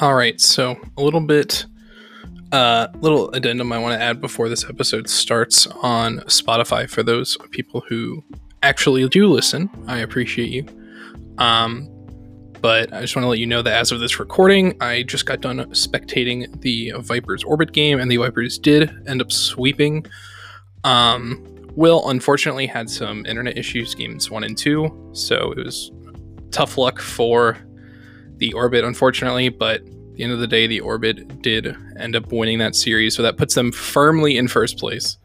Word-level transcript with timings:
All 0.00 0.14
right, 0.14 0.40
so 0.40 0.80
a 0.96 1.02
little 1.02 1.20
bit, 1.20 1.66
uh, 2.52 2.86
little 3.00 3.30
addendum 3.32 3.70
I 3.70 3.76
want 3.76 3.98
to 3.98 4.02
add 4.02 4.18
before 4.18 4.48
this 4.48 4.64
episode 4.64 5.10
starts 5.10 5.66
on 5.66 6.20
Spotify 6.20 6.88
for 6.88 7.02
those 7.02 7.36
people 7.50 7.82
who 7.86 8.24
actually 8.62 9.06
do 9.10 9.26
listen. 9.26 9.68
I 9.86 9.98
appreciate 9.98 10.48
you. 10.48 10.66
Um, 11.36 11.86
but 12.62 12.90
I 12.94 13.02
just 13.02 13.14
want 13.14 13.24
to 13.24 13.28
let 13.28 13.40
you 13.40 13.46
know 13.46 13.60
that 13.60 13.74
as 13.74 13.92
of 13.92 14.00
this 14.00 14.18
recording, 14.18 14.74
I 14.80 15.02
just 15.02 15.26
got 15.26 15.42
done 15.42 15.58
spectating 15.72 16.62
the 16.62 16.94
Vipers 17.00 17.44
Orbit 17.44 17.72
game, 17.72 18.00
and 18.00 18.10
the 18.10 18.16
Vipers 18.16 18.58
did 18.58 18.90
end 19.06 19.20
up 19.20 19.30
sweeping. 19.30 20.06
Um, 20.82 21.44
Will 21.76 22.08
unfortunately 22.08 22.66
had 22.66 22.88
some 22.88 23.26
internet 23.26 23.58
issues 23.58 23.94
games 23.94 24.30
one 24.30 24.44
and 24.44 24.56
two, 24.56 25.10
so 25.12 25.52
it 25.52 25.62
was 25.62 25.92
tough 26.52 26.78
luck 26.78 27.00
for 27.00 27.58
the 28.38 28.52
Orbit, 28.54 28.82
unfortunately. 28.84 29.50
But 29.50 29.82
the 30.20 30.24
end 30.24 30.34
of 30.34 30.38
the 30.38 30.46
day, 30.46 30.66
the 30.66 30.80
Orbit 30.80 31.40
did 31.40 31.74
end 31.98 32.14
up 32.14 32.30
winning 32.30 32.58
that 32.58 32.76
series, 32.76 33.16
so 33.16 33.22
that 33.22 33.38
puts 33.38 33.54
them 33.54 33.72
firmly 33.72 34.36
in 34.36 34.48
first 34.48 34.76
place. 34.76 35.16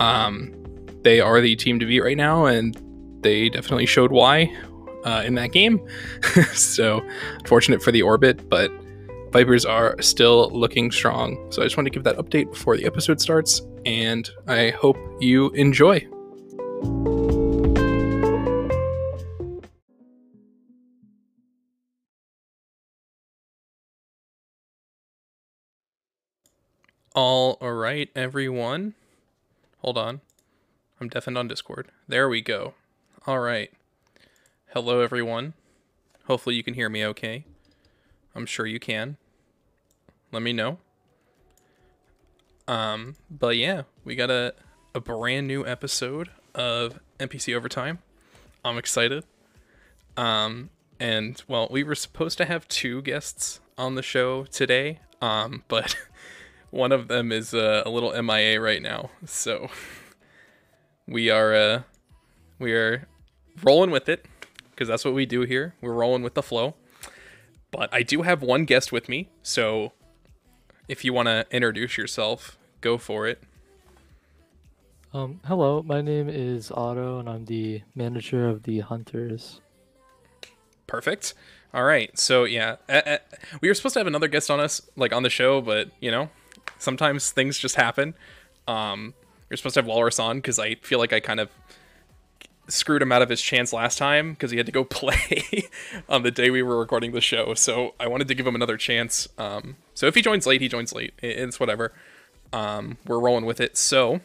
Um, 0.00 0.54
they 1.02 1.20
are 1.20 1.38
the 1.42 1.54
team 1.54 1.78
to 1.80 1.84
beat 1.84 2.00
right 2.00 2.16
now, 2.16 2.46
and 2.46 2.80
they 3.20 3.50
definitely 3.50 3.84
showed 3.84 4.12
why 4.12 4.50
uh, 5.04 5.22
in 5.26 5.34
that 5.34 5.52
game. 5.52 5.86
so 6.54 7.06
fortunate 7.44 7.82
for 7.82 7.92
the 7.92 8.00
Orbit, 8.00 8.48
but 8.48 8.72
Vipers 9.32 9.66
are 9.66 10.00
still 10.00 10.48
looking 10.48 10.90
strong. 10.90 11.36
So 11.52 11.60
I 11.60 11.66
just 11.66 11.76
want 11.76 11.84
to 11.84 11.90
give 11.90 12.04
that 12.04 12.16
update 12.16 12.50
before 12.50 12.78
the 12.78 12.86
episode 12.86 13.20
starts, 13.20 13.60
and 13.84 14.30
I 14.46 14.70
hope 14.70 14.96
you 15.20 15.50
enjoy. 15.50 16.08
All 27.16 27.56
right, 27.62 28.10
everyone. 28.14 28.92
Hold 29.78 29.96
on. 29.96 30.20
I'm 31.00 31.08
deafened 31.08 31.38
on 31.38 31.48
Discord. 31.48 31.88
There 32.06 32.28
we 32.28 32.42
go. 32.42 32.74
All 33.26 33.38
right. 33.38 33.72
Hello, 34.74 35.00
everyone. 35.00 35.54
Hopefully, 36.26 36.56
you 36.56 36.62
can 36.62 36.74
hear 36.74 36.90
me 36.90 37.06
okay. 37.06 37.46
I'm 38.34 38.44
sure 38.44 38.66
you 38.66 38.78
can. 38.78 39.16
Let 40.30 40.42
me 40.42 40.52
know. 40.52 40.76
Um, 42.68 43.16
but 43.30 43.56
yeah, 43.56 43.84
we 44.04 44.14
got 44.14 44.30
a, 44.30 44.52
a 44.94 45.00
brand 45.00 45.48
new 45.48 45.66
episode 45.66 46.28
of 46.54 47.00
NPC 47.18 47.56
Overtime. 47.56 48.00
I'm 48.62 48.76
excited. 48.76 49.24
Um, 50.18 50.68
and 51.00 51.42
well, 51.48 51.68
we 51.70 51.82
were 51.82 51.94
supposed 51.94 52.36
to 52.36 52.44
have 52.44 52.68
two 52.68 53.00
guests 53.00 53.60
on 53.78 53.94
the 53.94 54.02
show 54.02 54.44
today, 54.44 55.00
um, 55.22 55.64
but 55.68 55.96
one 56.70 56.92
of 56.92 57.08
them 57.08 57.32
is 57.32 57.54
uh, 57.54 57.82
a 57.84 57.90
little 57.90 58.10
MIA 58.22 58.60
right 58.60 58.82
now. 58.82 59.10
So 59.24 59.68
we 61.06 61.30
are 61.30 61.54
uh, 61.54 61.82
we 62.58 62.72
are 62.72 63.06
rolling 63.62 63.90
with 63.90 64.08
it 64.08 64.26
because 64.70 64.88
that's 64.88 65.04
what 65.04 65.14
we 65.14 65.26
do 65.26 65.42
here. 65.42 65.74
We're 65.80 65.92
rolling 65.92 66.22
with 66.22 66.34
the 66.34 66.42
flow. 66.42 66.74
But 67.70 67.92
I 67.92 68.02
do 68.02 68.22
have 68.22 68.42
one 68.42 68.64
guest 68.64 68.92
with 68.92 69.08
me, 69.08 69.28
so 69.42 69.92
if 70.88 71.04
you 71.04 71.12
want 71.12 71.26
to 71.26 71.46
introduce 71.50 71.98
yourself, 71.98 72.56
go 72.80 72.96
for 72.96 73.26
it. 73.26 73.42
Um, 75.12 75.40
hello, 75.46 75.82
my 75.82 76.00
name 76.00 76.28
is 76.28 76.70
Otto, 76.70 77.18
and 77.18 77.28
I'm 77.28 77.44
the 77.46 77.82
manager 77.94 78.48
of 78.48 78.62
the 78.62 78.80
Hunters. 78.80 79.60
Perfect. 80.86 81.34
All 81.74 81.84
right. 81.84 82.16
So 82.18 82.44
yeah, 82.44 82.76
we 83.60 83.68
were 83.68 83.74
supposed 83.74 83.94
to 83.94 84.00
have 84.00 84.06
another 84.06 84.28
guest 84.28 84.50
on 84.50 84.60
us, 84.60 84.80
like 84.96 85.12
on 85.12 85.22
the 85.22 85.30
show, 85.30 85.60
but 85.60 85.90
you 86.00 86.10
know, 86.10 86.30
sometimes 86.78 87.30
things 87.30 87.58
just 87.58 87.76
happen. 87.76 88.14
Um, 88.68 89.14
you're 89.48 89.56
supposed 89.56 89.74
to 89.74 89.80
have 89.80 89.86
Walrus 89.86 90.18
on 90.18 90.38
because 90.38 90.58
I 90.58 90.74
feel 90.76 90.98
like 90.98 91.12
I 91.12 91.20
kind 91.20 91.40
of 91.40 91.50
screwed 92.68 93.00
him 93.00 93.12
out 93.12 93.22
of 93.22 93.28
his 93.28 93.40
chance 93.40 93.72
last 93.72 93.96
time 93.96 94.32
because 94.32 94.50
he 94.50 94.56
had 94.56 94.66
to 94.66 94.72
go 94.72 94.84
play 94.90 95.68
on 96.08 96.22
the 96.22 96.30
day 96.30 96.50
we 96.50 96.62
were 96.62 96.78
recording 96.78 97.12
the 97.12 97.20
show. 97.20 97.54
So 97.54 97.94
I 98.00 98.08
wanted 98.08 98.28
to 98.28 98.34
give 98.34 98.46
him 98.46 98.54
another 98.54 98.76
chance. 98.76 99.28
Um, 99.38 99.76
so 99.94 100.06
if 100.06 100.14
he 100.14 100.22
joins 100.22 100.46
late, 100.46 100.60
he 100.60 100.68
joins 100.68 100.92
late. 100.92 101.14
It's 101.22 101.60
whatever. 101.60 101.92
Um, 102.52 102.98
we're 103.06 103.20
rolling 103.20 103.44
with 103.44 103.60
it. 103.60 103.76
So 103.76 104.20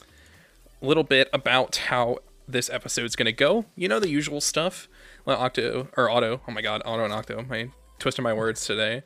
a 0.00 0.86
little 0.86 1.04
bit 1.04 1.28
about 1.32 1.76
how 1.76 2.18
this 2.48 2.68
episode's 2.70 3.16
gonna 3.16 3.32
go. 3.32 3.66
You 3.76 3.88
know 3.88 4.00
the 4.00 4.08
usual 4.08 4.40
stuff. 4.40 4.88
Well, 5.24 5.38
Octo 5.38 5.88
or 5.96 6.10
Auto. 6.10 6.40
Oh 6.46 6.52
my 6.52 6.60
God, 6.60 6.82
Auto 6.84 7.04
and 7.04 7.12
Octo. 7.12 7.46
I 7.50 7.70
twisted 7.98 8.22
my 8.22 8.32
words 8.32 8.66
today. 8.66 9.02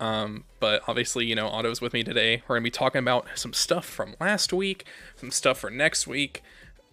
Um, 0.00 0.44
but 0.60 0.82
obviously, 0.86 1.26
you 1.26 1.34
know, 1.34 1.48
Otto's 1.48 1.80
with 1.80 1.92
me 1.92 2.04
today. 2.04 2.42
We're 2.46 2.56
gonna 2.56 2.64
be 2.64 2.70
talking 2.70 3.00
about 3.00 3.26
some 3.34 3.52
stuff 3.52 3.84
from 3.84 4.14
last 4.20 4.52
week, 4.52 4.84
some 5.16 5.30
stuff 5.30 5.58
for 5.58 5.70
next 5.70 6.06
week, 6.06 6.42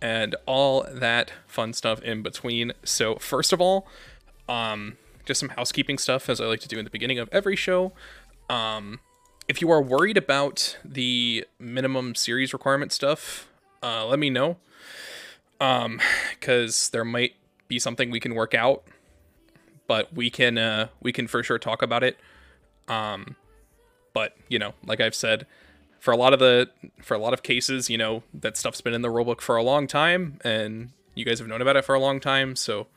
and 0.02 0.36
all 0.46 0.86
that 0.92 1.32
fun 1.48 1.74
stuff 1.74 2.02
in 2.02 2.22
between. 2.22 2.74
So, 2.84 3.16
first 3.16 3.54
of 3.54 3.62
all, 3.62 3.88
um, 4.50 4.98
just 5.26 5.40
some 5.40 5.50
housekeeping 5.50 5.98
stuff, 5.98 6.30
as 6.30 6.40
I 6.40 6.46
like 6.46 6.60
to 6.62 6.68
do 6.68 6.78
in 6.78 6.86
the 6.86 6.92
beginning 6.92 7.20
of 7.20 7.30
every 7.32 7.56
show. 7.56 7.94
Um, 8.50 9.00
if 9.48 9.62
you 9.62 9.72
are 9.72 9.82
worried 9.82 10.18
about 10.18 10.78
the 10.84 11.46
minimum 11.60 12.16
series 12.16 12.54
requirement 12.54 12.92
stuff, 12.92 13.48
uh, 13.84 14.06
let 14.06 14.20
me 14.20 14.30
know. 14.30 14.58
Um, 15.62 16.02
because 16.32 16.90
there 16.90 17.06
might 17.06 17.36
be 17.68 17.80
something 17.80 18.12
we 18.12 18.20
can 18.20 18.36
work 18.36 18.54
out, 18.54 18.84
but 19.88 20.14
we 20.14 20.30
can 20.30 20.58
uh, 20.58 20.88
we 21.02 21.12
can 21.12 21.28
for 21.28 21.44
sure 21.44 21.58
talk 21.58 21.82
about 21.82 22.04
it. 22.04 22.18
Um, 22.88 23.36
but 24.14 24.36
you 24.48 24.60
know, 24.60 24.74
like 24.86 25.02
I've 25.02 25.16
said, 25.16 25.46
for 26.00 26.12
a 26.12 26.18
lot 26.18 26.34
of 26.34 26.40
the 26.40 26.70
for 27.02 27.16
a 27.16 27.18
lot 27.18 27.34
of 27.34 27.44
cases, 27.44 27.90
you 27.90 27.98
know, 27.98 28.24
that 28.34 28.58
stuff's 28.58 28.82
been 28.82 28.94
in 28.94 29.02
the 29.02 29.10
rulebook 29.10 29.42
for 29.42 29.56
a 29.56 29.64
long 29.64 29.88
time 29.88 30.40
and 30.44 30.92
you 31.16 31.26
guys 31.26 31.40
have 31.40 31.48
known 31.48 31.62
about 31.62 31.76
it 31.76 31.86
for 31.86 31.96
a 31.96 32.00
long 32.00 32.20
time, 32.20 32.56
so 32.56 32.88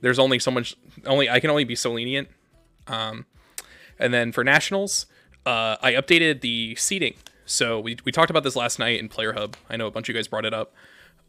there's 0.00 0.18
only 0.18 0.38
so 0.38 0.50
much 0.50 0.76
only 1.06 1.28
I 1.28 1.40
can 1.40 1.50
only 1.50 1.64
be 1.64 1.74
so 1.74 1.92
lenient. 1.92 2.28
Um 2.86 3.26
and 3.98 4.12
then 4.12 4.32
for 4.32 4.44
nationals, 4.44 5.06
uh 5.46 5.76
I 5.82 5.92
updated 5.92 6.40
the 6.42 6.74
seating. 6.76 7.14
So 7.46 7.80
we 7.80 7.96
we 8.04 8.12
talked 8.12 8.30
about 8.30 8.44
this 8.44 8.56
last 8.56 8.78
night 8.78 9.00
in 9.00 9.08
Player 9.08 9.32
Hub. 9.32 9.56
I 9.68 9.76
know 9.76 9.86
a 9.86 9.90
bunch 9.90 10.08
of 10.08 10.14
you 10.14 10.18
guys 10.18 10.28
brought 10.28 10.44
it 10.44 10.54
up. 10.54 10.74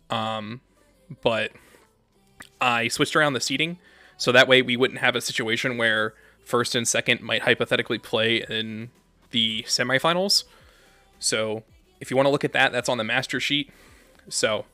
Um 0.09 0.61
but 1.23 1.51
I 2.59 2.89
switched 2.89 3.15
around 3.15 3.33
the 3.33 3.41
seating 3.41 3.79
so 4.17 4.31
that 4.31 4.47
way 4.47 4.61
we 4.61 4.77
wouldn't 4.77 4.99
have 4.99 5.15
a 5.15 5.21
situation 5.21 5.77
where 5.77 6.13
first 6.51 6.75
and 6.75 6.87
second 6.87 7.21
might 7.21 7.41
hypothetically 7.41 7.97
play 7.97 8.43
in 8.47 8.89
the 9.31 9.63
semifinals 9.63 10.43
so 11.21 11.63
if 12.01 12.09
you 12.09 12.17
want 12.17 12.25
to 12.25 12.31
look 12.31 12.43
at 12.43 12.51
that, 12.53 12.73
that's 12.73 12.89
on 12.89 12.97
the 12.97 13.03
master 13.03 13.39
sheet. 13.39 13.71
So, 14.27 14.65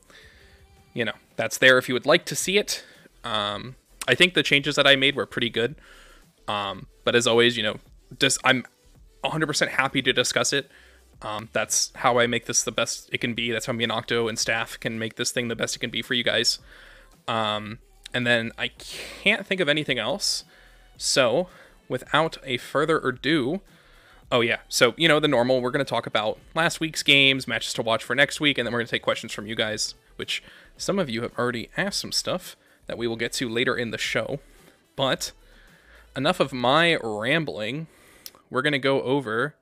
you 0.94 1.04
know, 1.04 1.12
that's 1.36 1.58
there 1.58 1.78
if 1.78 1.88
you 1.88 1.94
would 1.94 2.06
like 2.06 2.24
to 2.26 2.34
see 2.34 2.58
it. 2.58 2.82
Um, 3.22 3.76
I 4.08 4.14
think 4.14 4.34
the 4.34 4.42
changes 4.42 4.74
that 4.76 4.86
I 4.86 4.96
made 4.96 5.14
were 5.14 5.26
pretty 5.26 5.50
good. 5.50 5.76
Um, 6.48 6.86
but 7.04 7.14
as 7.14 7.26
always, 7.26 7.56
you 7.56 7.62
know, 7.62 7.76
just 8.18 8.40
I'm 8.42 8.64
100% 9.22 9.68
happy 9.68 10.00
to 10.02 10.12
discuss 10.12 10.52
it. 10.52 10.70
Um, 11.20 11.50
that's 11.52 11.92
how 11.96 12.18
I 12.18 12.26
make 12.26 12.46
this 12.46 12.62
the 12.62 12.72
best 12.72 13.10
it 13.12 13.18
can 13.18 13.34
be. 13.34 13.50
That's 13.50 13.66
how 13.66 13.74
me 13.74 13.84
and 13.84 13.92
Octo 13.92 14.28
and 14.28 14.38
staff 14.38 14.80
can 14.80 14.98
make 14.98 15.16
this 15.16 15.30
thing 15.30 15.48
the 15.48 15.56
best 15.56 15.76
it 15.76 15.80
can 15.80 15.90
be 15.90 16.00
for 16.00 16.14
you 16.14 16.24
guys. 16.24 16.58
Um, 17.26 17.78
and 18.14 18.26
then 18.26 18.52
I 18.56 18.68
can't 18.68 19.46
think 19.46 19.60
of 19.60 19.68
anything 19.68 19.98
else. 19.98 20.44
So, 20.96 21.48
without 21.88 22.38
a 22.44 22.56
further 22.58 22.98
ado, 22.98 23.60
Oh 24.30 24.42
yeah. 24.42 24.58
So, 24.68 24.92
you 24.96 25.08
know, 25.08 25.20
the 25.20 25.28
normal, 25.28 25.62
we're 25.62 25.70
going 25.70 25.84
to 25.84 25.88
talk 25.88 26.06
about 26.06 26.38
last 26.54 26.80
week's 26.80 27.02
games, 27.02 27.48
matches 27.48 27.72
to 27.74 27.82
watch 27.82 28.04
for 28.04 28.14
next 28.14 28.40
week, 28.40 28.58
and 28.58 28.66
then 28.66 28.72
we're 28.72 28.80
going 28.80 28.86
to 28.86 28.90
take 28.90 29.02
questions 29.02 29.32
from 29.32 29.46
you 29.46 29.54
guys, 29.54 29.94
which 30.16 30.42
some 30.76 30.98
of 30.98 31.08
you 31.08 31.22
have 31.22 31.32
already 31.38 31.70
asked 31.78 32.00
some 32.00 32.12
stuff 32.12 32.54
that 32.86 32.98
we 32.98 33.06
will 33.06 33.16
get 33.16 33.32
to 33.34 33.48
later 33.48 33.74
in 33.74 33.90
the 33.90 33.98
show. 33.98 34.38
But 34.96 35.32
enough 36.14 36.40
of 36.40 36.52
my 36.52 36.96
rambling. 37.02 37.86
We're 38.50 38.62
going 38.62 38.72
to 38.72 38.78
go 38.78 39.02
over 39.02 39.54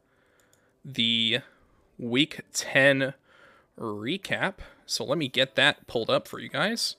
the 0.84 1.40
week 1.99 2.40
10 2.52 3.14
recap. 3.78 4.55
So 4.84 5.05
let 5.05 5.19
me 5.19 5.28
get 5.28 5.55
that 5.55 5.87
pulled 5.87 6.11
up 6.11 6.26
for 6.26 6.40
you 6.40 6.49
guys. 6.49 6.96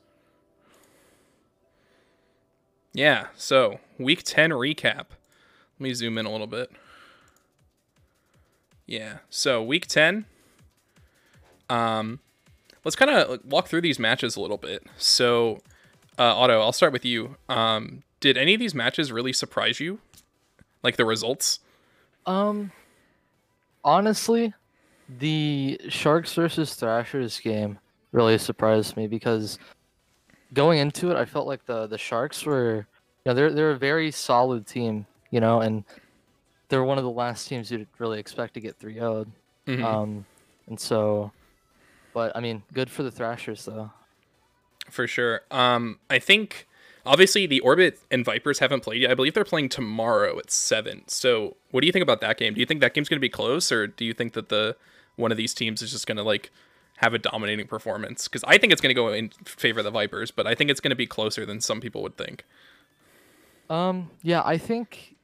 Yeah, 2.93 3.27
so 3.35 3.79
week 3.97 4.23
10 4.23 4.51
recap. 4.51 5.05
Let 5.79 5.83
me 5.83 5.93
zoom 5.93 6.17
in 6.17 6.25
a 6.25 6.31
little 6.31 6.47
bit. 6.47 6.71
Yeah. 8.85 9.17
So 9.29 9.61
week 9.61 9.87
10. 9.87 10.25
Um 11.69 12.19
let's 12.83 12.95
kind 12.95 13.11
of 13.11 13.43
walk 13.45 13.67
through 13.67 13.81
these 13.81 13.99
matches 13.99 14.35
a 14.35 14.41
little 14.41 14.57
bit. 14.57 14.83
So 14.97 15.59
uh 16.17 16.35
Otto, 16.35 16.61
I'll 16.61 16.71
start 16.71 16.93
with 16.93 17.05
you. 17.05 17.37
Um 17.49 18.03
did 18.19 18.37
any 18.37 18.53
of 18.53 18.59
these 18.59 18.73
matches 18.73 19.11
really 19.11 19.33
surprise 19.33 19.79
you? 19.79 19.99
Like 20.83 20.95
the 20.95 21.05
results? 21.05 21.59
Um 22.25 22.71
honestly, 23.83 24.53
the 25.19 25.79
Sharks 25.89 26.33
versus 26.33 26.73
Thrashers 26.73 27.39
game 27.39 27.79
really 28.11 28.37
surprised 28.37 28.97
me 28.97 29.07
because 29.07 29.59
going 30.53 30.79
into 30.79 31.11
it, 31.11 31.17
I 31.17 31.25
felt 31.25 31.47
like 31.47 31.65
the 31.65 31.87
the 31.87 31.97
Sharks 31.97 32.45
were, 32.45 32.87
you 33.25 33.31
know, 33.31 33.33
they're 33.33 33.51
they're 33.51 33.71
a 33.71 33.77
very 33.77 34.11
solid 34.11 34.65
team, 34.65 35.05
you 35.31 35.39
know, 35.39 35.61
and 35.61 35.83
they're 36.69 36.83
one 36.83 36.97
of 36.97 37.03
the 37.03 37.09
last 37.09 37.47
teams 37.47 37.71
you'd 37.71 37.87
really 37.97 38.19
expect 38.19 38.53
to 38.55 38.59
get 38.59 38.75
3 38.77 38.93
0 38.95 39.25
Mhm. 39.67 39.83
Um, 39.83 40.25
and 40.67 40.79
so, 40.79 41.31
but 42.13 42.35
I 42.35 42.39
mean, 42.39 42.63
good 42.73 42.89
for 42.89 43.03
the 43.03 43.11
Thrashers 43.11 43.65
though. 43.65 43.91
for 44.89 45.05
sure. 45.07 45.41
Um, 45.51 45.99
I 46.09 46.19
think 46.19 46.67
obviously 47.05 47.45
the 47.45 47.59
Orbit 47.61 47.99
and 48.09 48.23
Vipers 48.23 48.59
haven't 48.59 48.81
played 48.81 49.01
yet. 49.01 49.11
I 49.11 49.15
believe 49.15 49.33
they're 49.33 49.43
playing 49.45 49.69
tomorrow 49.69 50.39
at 50.39 50.49
seven. 50.51 51.03
So, 51.07 51.57
what 51.71 51.81
do 51.81 51.87
you 51.87 51.91
think 51.93 52.03
about 52.03 52.21
that 52.21 52.37
game? 52.37 52.53
Do 52.53 52.59
you 52.61 52.65
think 52.65 52.79
that 52.81 52.93
game's 52.93 53.09
going 53.09 53.17
to 53.17 53.21
be 53.21 53.29
close, 53.29 53.71
or 53.71 53.87
do 53.87 54.05
you 54.05 54.13
think 54.13 54.33
that 54.33 54.47
the 54.49 54.75
one 55.17 55.31
of 55.31 55.37
these 55.37 55.53
teams 55.53 55.81
is 55.81 55.91
just 55.91 56.07
going 56.07 56.17
to 56.17 56.23
like 56.23 56.49
have 56.97 57.13
a 57.13 57.19
dominating 57.19 57.67
performance? 57.67 58.27
Because 58.29 58.43
I 58.47 58.57
think 58.57 58.71
it's 58.71 58.81
going 58.81 58.89
to 58.89 58.93
go 58.93 59.09
in 59.09 59.29
favor 59.45 59.79
of 59.81 59.83
the 59.85 59.91
Vipers, 59.91 60.31
but 60.31 60.47
I 60.47 60.55
think 60.55 60.69
it's 60.71 60.79
going 60.79 60.91
to 60.91 60.95
be 60.95 61.07
closer 61.07 61.45
than 61.45 61.59
some 61.59 61.81
people 61.81 62.01
would 62.03 62.15
think. 62.17 62.45
Um, 63.69 64.09
yeah, 64.23 64.41
I 64.45 64.57
think 64.57 65.16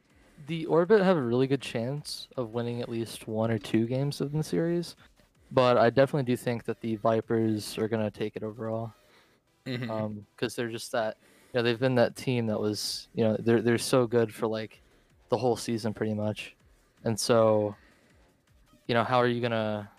the 0.47 0.65
Orbit 0.65 1.01
have 1.01 1.17
a 1.17 1.21
really 1.21 1.47
good 1.47 1.61
chance 1.61 2.27
of 2.37 2.53
winning 2.53 2.81
at 2.81 2.89
least 2.89 3.27
one 3.27 3.51
or 3.51 3.57
two 3.57 3.85
games 3.85 4.21
of 4.21 4.31
the 4.31 4.43
series, 4.43 4.95
but 5.51 5.77
I 5.77 5.89
definitely 5.89 6.23
do 6.23 6.35
think 6.35 6.65
that 6.65 6.81
the 6.81 6.95
Vipers 6.97 7.77
are 7.77 7.87
gonna 7.87 8.11
take 8.11 8.35
it 8.35 8.43
overall. 8.43 8.93
Mhm. 9.65 9.89
Um, 9.89 10.25
because 10.35 10.55
they're 10.55 10.69
just 10.69 10.91
that, 10.91 11.17
you 11.53 11.59
know, 11.59 11.63
they've 11.63 11.79
been 11.79 11.95
that 11.95 12.15
team 12.15 12.47
that 12.47 12.59
was, 12.59 13.07
you 13.13 13.23
know, 13.23 13.37
they're 13.39 13.61
they're 13.61 13.77
so 13.77 14.05
good 14.05 14.33
for 14.33 14.47
like 14.47 14.81
the 15.29 15.37
whole 15.37 15.55
season 15.55 15.93
pretty 15.93 16.13
much, 16.13 16.55
and 17.05 17.17
so, 17.17 17.75
you 18.87 18.93
know, 18.93 19.03
how 19.03 19.17
are 19.19 19.27
you 19.27 19.41
gonna, 19.41 19.89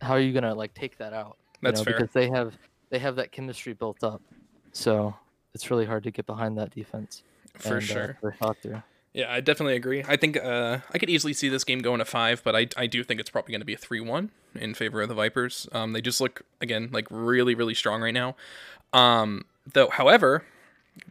how 0.00 0.12
are 0.14 0.20
you 0.20 0.32
gonna 0.32 0.54
like 0.54 0.72
take 0.74 0.96
that 0.98 1.12
out? 1.12 1.36
you 1.60 1.66
That's 1.68 1.80
know, 1.80 1.84
fair. 1.84 1.98
because 1.98 2.12
they 2.12 2.30
have 2.30 2.56
they 2.88 2.98
have 2.98 3.16
that 3.16 3.32
chemistry 3.32 3.74
built 3.74 4.02
up, 4.02 4.22
so 4.72 5.14
it's 5.54 5.70
really 5.70 5.84
hard 5.84 6.04
to 6.04 6.10
get 6.10 6.24
behind 6.24 6.56
that 6.56 6.70
defense 6.70 7.24
For 7.54 7.76
and, 7.76 7.82
uh, 7.82 7.86
sure. 7.86 8.18
for 8.20 8.32
thought 8.32 8.56
through. 8.62 8.82
Yeah, 9.14 9.32
I 9.32 9.40
definitely 9.40 9.74
agree. 9.74 10.04
I 10.06 10.16
think 10.16 10.36
uh, 10.36 10.78
I 10.92 10.98
could 10.98 11.10
easily 11.10 11.32
see 11.32 11.48
this 11.48 11.64
game 11.64 11.80
going 11.80 11.98
to 11.98 12.04
five, 12.04 12.42
but 12.44 12.54
I, 12.54 12.68
I 12.76 12.86
do 12.86 13.02
think 13.02 13.18
it's 13.18 13.30
probably 13.30 13.52
going 13.52 13.60
to 13.60 13.66
be 13.66 13.74
a 13.74 13.78
3 13.78 14.00
1 14.00 14.30
in 14.54 14.74
favor 14.74 15.00
of 15.00 15.08
the 15.08 15.14
Vipers. 15.14 15.66
Um, 15.72 15.92
they 15.92 16.00
just 16.00 16.20
look, 16.20 16.42
again, 16.60 16.90
like 16.92 17.06
really, 17.10 17.54
really 17.54 17.74
strong 17.74 18.00
right 18.02 18.14
now. 18.14 18.36
Um, 18.92 19.44
though, 19.72 19.88
however, 19.88 20.44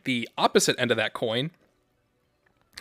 the 0.04 0.30
opposite 0.38 0.76
end 0.80 0.92
of 0.92 0.98
that 0.98 1.14
coin, 1.14 1.52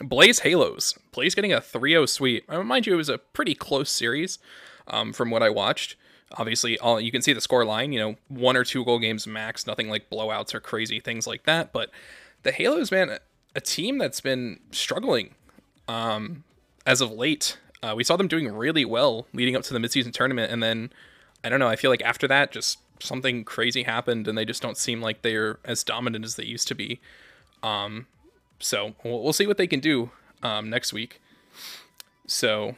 Blaze 0.00 0.40
Halos. 0.40 0.94
Blaze 1.12 1.34
getting 1.34 1.52
a 1.52 1.60
3 1.60 1.92
0 1.92 2.06
sweep. 2.06 2.44
Uh, 2.48 2.62
mind 2.62 2.86
you, 2.86 2.92
it 2.92 2.96
was 2.96 3.08
a 3.08 3.18
pretty 3.18 3.54
close 3.54 3.90
series 3.90 4.38
um, 4.86 5.12
from 5.12 5.30
what 5.30 5.42
I 5.42 5.50
watched. 5.50 5.96
Obviously, 6.32 6.78
all 6.78 7.00
you 7.00 7.10
can 7.10 7.22
see 7.22 7.32
the 7.32 7.40
score 7.40 7.64
line, 7.64 7.92
you 7.92 7.98
know, 7.98 8.16
one 8.28 8.56
or 8.56 8.64
two 8.64 8.84
goal 8.84 8.98
games 8.98 9.26
max, 9.26 9.66
nothing 9.66 9.88
like 9.88 10.10
blowouts 10.10 10.54
or 10.54 10.60
crazy 10.60 11.00
things 11.00 11.26
like 11.26 11.44
that. 11.44 11.72
But 11.72 11.90
the 12.42 12.52
Halos, 12.52 12.90
man, 12.90 13.18
a 13.56 13.60
team 13.60 13.98
that's 13.98 14.20
been 14.20 14.60
struggling 14.70 15.34
um, 15.88 16.44
as 16.84 17.00
of 17.00 17.10
late. 17.10 17.58
Uh, 17.82 17.94
we 17.96 18.04
saw 18.04 18.16
them 18.16 18.28
doing 18.28 18.46
really 18.48 18.84
well 18.84 19.26
leading 19.32 19.56
up 19.56 19.62
to 19.62 19.72
the 19.72 19.80
midseason 19.80 20.12
tournament, 20.12 20.52
and 20.52 20.62
then 20.62 20.92
I 21.42 21.48
don't 21.48 21.58
know. 21.58 21.68
I 21.68 21.76
feel 21.76 21.90
like 21.90 22.02
after 22.02 22.28
that, 22.28 22.52
just 22.52 22.78
something 23.00 23.44
crazy 23.44 23.82
happened, 23.82 24.28
and 24.28 24.36
they 24.36 24.44
just 24.44 24.62
don't 24.62 24.76
seem 24.76 25.00
like 25.00 25.22
they're 25.22 25.58
as 25.64 25.82
dominant 25.82 26.24
as 26.24 26.36
they 26.36 26.44
used 26.44 26.68
to 26.68 26.74
be. 26.74 27.00
Um, 27.62 28.06
so 28.58 28.94
we'll, 29.02 29.22
we'll 29.22 29.32
see 29.32 29.46
what 29.46 29.56
they 29.56 29.66
can 29.66 29.80
do 29.80 30.10
um, 30.42 30.68
next 30.68 30.92
week. 30.92 31.20
So, 32.26 32.76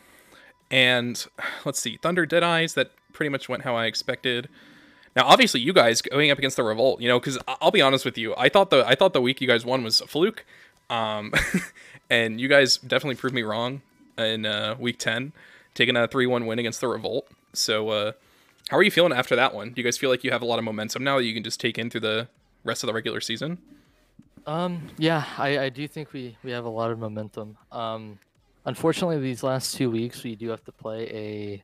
and 0.71 1.27
let's 1.65 1.81
see, 1.81 1.99
Thunder 2.01 2.25
Dead 2.25 2.45
Eyes. 2.45 2.75
That 2.75 2.93
pretty 3.13 3.31
much 3.31 3.49
went 3.49 3.65
how 3.65 3.75
I 3.75 3.87
expected. 3.87 4.49
Now, 5.17 5.25
obviously, 5.25 5.61
you 5.61 5.73
guys 5.73 6.01
going 6.01 6.31
up 6.31 6.39
against 6.39 6.57
the 6.57 6.63
Revolt, 6.63 7.01
you 7.01 7.09
know, 7.09 7.19
because 7.19 7.39
I'll 7.49 7.73
be 7.73 7.83
honest 7.83 8.05
with 8.05 8.17
you, 8.17 8.35
I 8.37 8.49
thought 8.49 8.71
the 8.71 8.87
I 8.87 8.95
thought 8.95 9.13
the 9.13 9.21
week 9.21 9.41
you 9.41 9.49
guys 9.49 9.65
won 9.65 9.83
was 9.83 10.01
a 10.01 10.07
fluke, 10.07 10.45
um, 10.91 11.33
and 12.11 12.41
you 12.41 12.49
guys 12.49 12.77
definitely 12.79 13.17
proved 13.17 13.35
me 13.35 13.43
wrong 13.43 13.83
in 14.17 14.47
uh, 14.47 14.77
week 14.79 14.99
ten, 14.99 15.33
taking 15.75 15.97
a 15.97 16.07
three-one 16.09 16.47
win 16.47 16.59
against 16.59 16.81
the 16.81 16.89
Revolt. 16.89 17.29
So, 17.53 17.89
uh, 17.91 18.13
how 18.69 18.77
are 18.77 18.83
you 18.83 18.91
feeling 18.91 19.13
after 19.13 19.37
that 19.37 19.55
one? 19.55 19.73
Do 19.73 19.81
you 19.81 19.85
guys 19.85 19.97
feel 19.99 20.11
like 20.11 20.25
you 20.25 20.31
have 20.31 20.43
a 20.43 20.47
lot 20.47 20.59
of 20.59 20.65
momentum 20.65 21.03
now 21.05 21.17
that 21.19 21.25
you 21.25 21.35
can 21.35 21.43
just 21.43 21.61
take 21.61 21.79
in 21.79 21.91
through 21.91 22.03
the 22.03 22.29
rest 22.65 22.83
of 22.83 22.87
the 22.89 22.93
regular 22.93 23.21
season? 23.21 23.59
Um, 24.47 24.89
yeah, 24.97 25.25
I, 25.37 25.59
I 25.59 25.69
do 25.69 25.87
think 25.87 26.13
we, 26.13 26.37
we 26.43 26.51
have 26.53 26.65
a 26.65 26.71
lot 26.71 26.91
of 26.91 26.99
momentum. 26.99 27.57
Um, 27.71 28.19
unfortunately, 28.65 29.21
these 29.21 29.43
last 29.43 29.77
two 29.77 29.91
weeks 29.91 30.23
we 30.23 30.37
do 30.37 30.49
have 30.49 30.65
to 30.65 30.73
play 30.73 31.03
a 31.13 31.63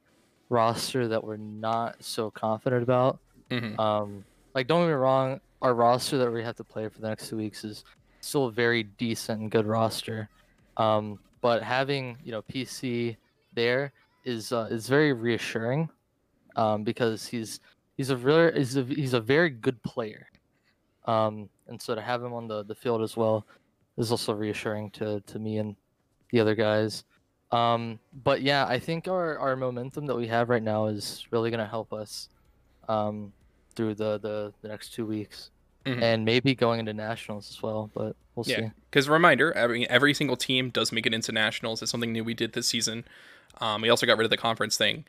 roster 0.51 1.09
that 1.09 1.25
we're 1.25 1.37
not 1.39 2.03
so 2.03 2.31
confident 2.31 2.83
about. 2.83 3.19
Mhm. 3.51 3.79
Um, 3.79 4.25
like 4.55 4.67
don't 4.67 4.83
get 4.83 4.89
me 4.89 4.93
wrong, 4.95 5.41
our 5.63 5.75
roster 5.75 6.19
that 6.19 6.31
we 6.31 6.43
have 6.43 6.57
to 6.57 6.65
play 6.65 6.89
for 6.89 7.01
the 7.01 7.09
next 7.09 7.29
two 7.29 7.37
weeks 7.37 7.65
is 7.65 7.85
still 8.25 8.47
a 8.47 8.53
very 8.53 8.83
decent 8.83 9.41
and 9.41 9.51
good 9.51 9.67
roster. 9.67 10.29
Um, 10.77 11.19
but 11.41 11.63
having 11.63 12.19
you 12.25 12.33
know 12.33 12.43
PC 12.43 13.17
there 13.55 13.93
is 14.25 14.53
uh, 14.53 14.69
is 14.71 14.89
very 14.89 15.13
reassuring, 15.13 15.89
um, 16.57 16.85
because 16.85 17.27
he's 17.27 17.61
he's 17.97 18.11
a 18.11 18.17
really 18.17 18.59
he's 18.59 18.77
a, 18.77 18.85
he's 18.85 19.15
a 19.15 19.21
very 19.21 19.51
good 19.51 19.83
player. 19.83 20.27
Um, 21.07 21.49
and 21.69 21.81
so 21.81 21.95
to 21.95 22.01
have 22.01 22.23
him 22.23 22.33
on 22.33 22.49
the, 22.49 22.65
the 22.65 22.75
field 22.75 23.03
as 23.03 23.17
well 23.17 23.47
is 23.97 24.11
also 24.11 24.33
reassuring 24.33 24.91
to, 24.93 25.21
to 25.21 25.39
me 25.39 25.59
and 25.59 25.77
the 26.31 26.41
other 26.41 26.55
guys. 26.55 27.05
Um, 27.53 27.99
but 28.25 28.43
yeah, 28.43 28.67
I 28.67 28.79
think 28.79 29.07
our, 29.07 29.39
our 29.39 29.57
momentum 29.57 30.07
that 30.07 30.17
we 30.17 30.27
have 30.29 30.49
right 30.49 30.63
now 30.63 30.87
is 30.87 31.27
really 31.31 31.51
going 31.51 31.61
to 31.61 31.71
help 31.71 31.93
us 31.93 32.29
um, 32.89 33.33
through 33.75 33.95
the, 33.95 34.19
the, 34.19 34.53
the 34.63 34.69
next 34.69 34.93
two 34.95 35.07
weeks 35.07 35.51
Mhm. 35.87 36.03
and 36.03 36.25
maybe 36.25 36.55
going 36.55 36.81
into 36.81 36.93
nationals 36.95 37.51
as 37.51 37.63
well. 37.63 37.91
But 37.95 38.17
we'll 38.35 38.47
Yeah, 38.49 38.57
see. 38.57 38.71
because 38.91 39.09
reminder, 39.09 39.53
every 39.53 39.89
every 39.91 40.15
single 40.15 40.37
team 40.37 40.71
does 40.71 40.93
make 40.93 41.07
it 41.07 41.13
into 41.15 41.33
nationals. 41.33 41.83
It's 41.83 41.91
something 41.91 42.13
new 42.13 42.25
we 42.25 42.35
did 42.35 42.53
this 42.55 42.67
season. 42.69 43.05
Um, 43.61 43.83
we 43.83 43.89
also 43.89 44.07
got 44.07 44.17
rid 44.19 44.25
of 44.25 44.31
the 44.31 44.37
conference 44.37 44.77
thing. 44.77 45.05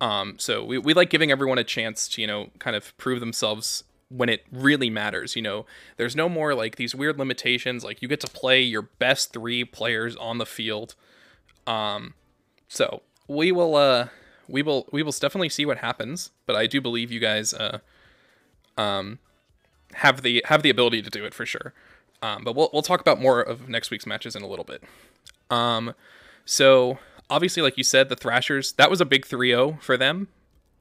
Um, 0.00 0.36
so 0.38 0.64
we, 0.64 0.78
we 0.78 0.92
like 0.94 1.08
giving 1.10 1.30
everyone 1.30 1.58
a 1.58 1.64
chance 1.64 2.08
to 2.08 2.20
you 2.20 2.26
know 2.26 2.50
kind 2.58 2.74
of 2.74 2.96
prove 2.98 3.20
themselves 3.20 3.84
when 4.08 4.28
it 4.28 4.44
really 4.50 4.90
matters. 4.90 5.36
You 5.36 5.42
know, 5.42 5.66
there's 5.96 6.16
no 6.16 6.28
more 6.28 6.54
like 6.54 6.76
these 6.76 6.94
weird 6.94 7.18
limitations. 7.18 7.84
Like 7.84 8.02
you 8.02 8.08
get 8.08 8.20
to 8.20 8.26
play 8.28 8.60
your 8.62 8.82
best 8.82 9.32
three 9.32 9.64
players 9.64 10.16
on 10.16 10.38
the 10.38 10.46
field. 10.46 10.94
Um, 11.66 12.14
so 12.68 13.02
we 13.28 13.52
will 13.52 13.76
uh 13.76 14.08
we 14.48 14.62
will 14.62 14.88
we 14.92 15.02
will 15.02 15.12
definitely 15.12 15.48
see 15.48 15.64
what 15.66 15.78
happens. 15.78 16.30
But 16.46 16.56
I 16.56 16.66
do 16.66 16.80
believe 16.80 17.10
you 17.12 17.20
guys 17.20 17.54
uh 17.54 17.78
um 18.76 19.18
have 19.96 20.22
the 20.22 20.44
have 20.46 20.62
the 20.62 20.70
ability 20.70 21.02
to 21.02 21.10
do 21.10 21.24
it 21.24 21.34
for 21.34 21.46
sure. 21.46 21.72
Um, 22.22 22.44
but 22.44 22.54
we'll 22.54 22.70
we'll 22.72 22.82
talk 22.82 23.00
about 23.00 23.20
more 23.20 23.40
of 23.40 23.68
next 23.68 23.90
week's 23.90 24.06
matches 24.06 24.34
in 24.34 24.42
a 24.42 24.46
little 24.46 24.64
bit. 24.64 24.82
Um, 25.50 25.94
so 26.44 26.98
obviously, 27.28 27.62
like 27.62 27.76
you 27.76 27.84
said, 27.84 28.08
the 28.08 28.16
Thrashers 28.16 28.72
that 28.72 28.90
was 28.90 29.00
a 29.00 29.04
big 29.04 29.26
3-0 29.26 29.80
for 29.82 29.96
them. 29.96 30.28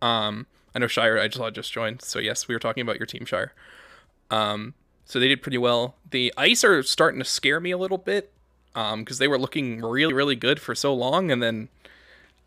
Um, 0.02 0.48
I 0.76 0.80
know 0.80 0.88
Shire. 0.88 1.20
I 1.20 1.28
just 1.28 1.54
just 1.54 1.72
joined. 1.72 2.02
So 2.02 2.20
yes, 2.20 2.48
we 2.48 2.56
were 2.56 2.60
talking 2.60 2.82
about 2.82 2.98
your 2.98 3.06
team, 3.06 3.26
Shire. 3.26 3.54
Um, 4.32 4.74
so 5.06 5.20
they 5.20 5.28
did 5.28 5.42
pretty 5.42 5.58
well. 5.58 5.96
The 6.10 6.34
Ice 6.38 6.64
are 6.64 6.82
starting 6.84 7.20
to 7.20 7.26
scare 7.26 7.60
me 7.60 7.72
a 7.72 7.78
little 7.78 7.98
bit 7.98 8.32
because 8.74 9.20
they 9.20 9.28
were 9.28 9.38
looking 9.38 9.82
really 9.82 10.14
really 10.14 10.36
good 10.36 10.60
for 10.60 10.74
so 10.74 10.94
long, 10.94 11.32
and 11.32 11.42
then 11.44 11.70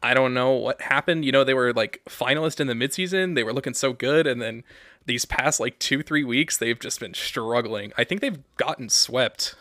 I 0.02 0.14
don't 0.14 0.34
know 0.34 0.52
what 0.52 0.80
happened. 0.80 1.24
You 1.24 1.32
know, 1.32 1.44
they 1.44 1.54
were 1.54 1.72
like 1.72 2.02
finalist 2.08 2.60
in 2.60 2.66
the 2.66 2.74
midseason. 2.74 3.34
They 3.34 3.42
were 3.42 3.52
looking 3.52 3.74
so 3.74 3.92
good, 3.92 4.26
and 4.26 4.40
then 4.40 4.62
these 5.06 5.24
past 5.24 5.60
like 5.60 5.78
two 5.78 6.02
three 6.02 6.24
weeks, 6.24 6.56
they've 6.56 6.78
just 6.78 7.00
been 7.00 7.14
struggling. 7.14 7.92
I 7.96 8.04
think 8.04 8.20
they've 8.20 8.38
gotten 8.56 8.88
swept 8.88 9.54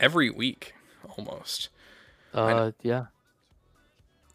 every 0.00 0.30
week 0.30 0.74
almost. 1.16 1.68
Uh, 2.32 2.72
yeah. 2.82 3.06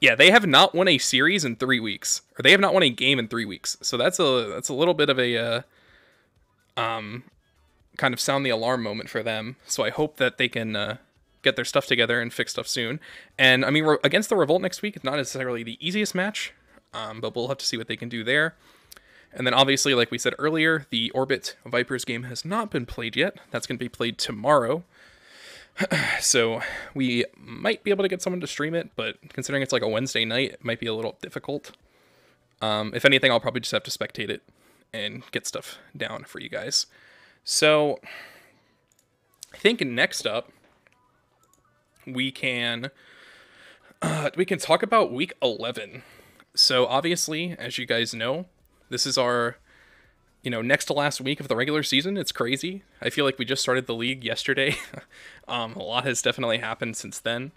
Yeah, 0.02 0.16
they 0.16 0.32
have 0.32 0.48
not 0.48 0.74
won 0.74 0.88
a 0.88 0.98
series 0.98 1.44
in 1.44 1.58
three 1.58 1.80
weeks, 1.80 2.22
or 2.38 2.44
they 2.44 2.52
have 2.52 2.62
not 2.62 2.74
won 2.74 2.84
a 2.84 2.90
game 2.90 3.20
in 3.20 3.28
three 3.28 3.46
weeks. 3.46 3.78
So 3.82 3.98
that's 3.98 4.18
a 4.20 4.50
that's 4.54 4.70
a 4.70 4.74
little 4.74 4.94
bit 4.94 5.10
of 5.10 5.20
a 5.20 5.38
uh, 5.38 5.62
um 6.78 7.24
kind 7.98 8.14
of 8.14 8.20
sound 8.20 8.46
the 8.46 8.50
alarm 8.50 8.82
moment 8.82 9.10
for 9.10 9.22
them. 9.22 9.58
So 9.68 9.84
I 9.84 9.90
hope 9.90 10.16
that 10.18 10.38
they 10.38 10.48
can 10.48 10.76
uh, 10.76 10.98
get 11.42 11.56
their 11.56 11.66
stuff 11.66 11.86
together 11.86 12.22
and 12.22 12.34
fix 12.34 12.52
stuff 12.52 12.68
soon. 12.68 13.00
And 13.38 13.66
I 13.66 13.70
mean, 13.70 13.86
we're 13.86 14.00
against 14.04 14.30
the 14.30 14.36
Revolt 14.36 14.62
next 14.62 14.82
week. 14.82 14.96
It's 14.96 15.06
not 15.06 15.16
necessarily 15.16 15.64
the 15.64 15.78
easiest 15.86 16.14
match, 16.14 16.54
um, 16.94 17.22
but 17.22 17.36
we'll 17.36 17.48
have 17.48 17.58
to 17.58 17.66
see 17.66 17.78
what 17.78 17.88
they 17.88 17.96
can 17.96 18.10
do 18.10 18.24
there. 18.24 18.56
And 19.32 19.46
then 19.46 19.54
obviously, 19.54 19.94
like 19.94 20.12
we 20.12 20.18
said 20.18 20.34
earlier, 20.40 20.88
the 20.90 21.12
Orbit 21.12 21.56
Vipers 21.66 22.04
game 22.04 22.24
has 22.24 22.44
not 22.44 22.72
been 22.72 22.86
played 22.86 23.16
yet. 23.16 23.38
That's 23.52 23.68
going 23.68 23.78
to 23.78 23.84
be 23.84 23.90
played 23.90 24.18
tomorrow. 24.18 24.84
so 26.20 26.62
we 26.94 27.26
might 27.38 27.84
be 27.84 27.92
able 27.92 28.04
to 28.04 28.10
get 28.10 28.22
someone 28.22 28.42
to 28.42 28.48
stream 28.48 28.74
it, 28.74 28.90
but 28.96 29.18
considering 29.30 29.62
it's 29.62 29.72
like 29.72 29.84
a 29.84 29.88
Wednesday 29.88 30.26
night, 30.26 30.54
it 30.54 30.66
might 30.66 30.80
be 30.80 30.88
a 30.88 30.94
little 30.94 31.18
difficult. 31.22 31.72
Um, 32.62 32.92
if 32.94 33.06
anything, 33.06 33.32
I'll 33.32 33.40
probably 33.40 33.62
just 33.62 33.72
have 33.72 33.84
to 33.84 33.92
spectate 33.92 34.30
it 34.30 34.42
and 34.92 35.24
get 35.32 35.46
stuff 35.46 35.78
down 35.96 36.24
for 36.24 36.40
you 36.40 36.50
guys. 36.50 36.88
So 37.44 38.00
I 39.54 39.58
think 39.58 39.82
next 39.82 40.26
up 40.26 40.52
we 42.14 42.32
can 42.32 42.92
uh, 44.02 44.30
we 44.36 44.46
can 44.46 44.60
talk 44.60 44.84
about 44.84 45.12
week 45.12 45.34
11. 45.42 46.04
So 46.56 46.86
obviously, 46.86 47.56
as 47.58 47.78
you 47.78 47.86
guys 47.86 48.14
know, 48.14 48.46
this 48.90 49.06
is 49.06 49.18
our 49.18 49.58
you 50.42 50.50
know, 50.50 50.62
next 50.62 50.86
to 50.86 50.94
last 50.94 51.20
week 51.20 51.40
of 51.40 51.48
the 51.48 51.56
regular 51.56 51.84
season. 51.84 52.18
It's 52.18 52.32
crazy. 52.32 52.84
I 53.02 53.10
feel 53.10 53.26
like 53.26 53.38
we 53.38 53.46
just 53.46 53.62
started 53.62 53.88
the 53.88 53.96
league 53.96 54.24
yesterday. 54.24 54.78
um, 55.48 55.74
a 55.74 55.84
lot 55.84 56.06
has 56.06 56.22
definitely 56.22 56.60
happened 56.60 56.96
since 56.96 57.20
then, 57.20 57.52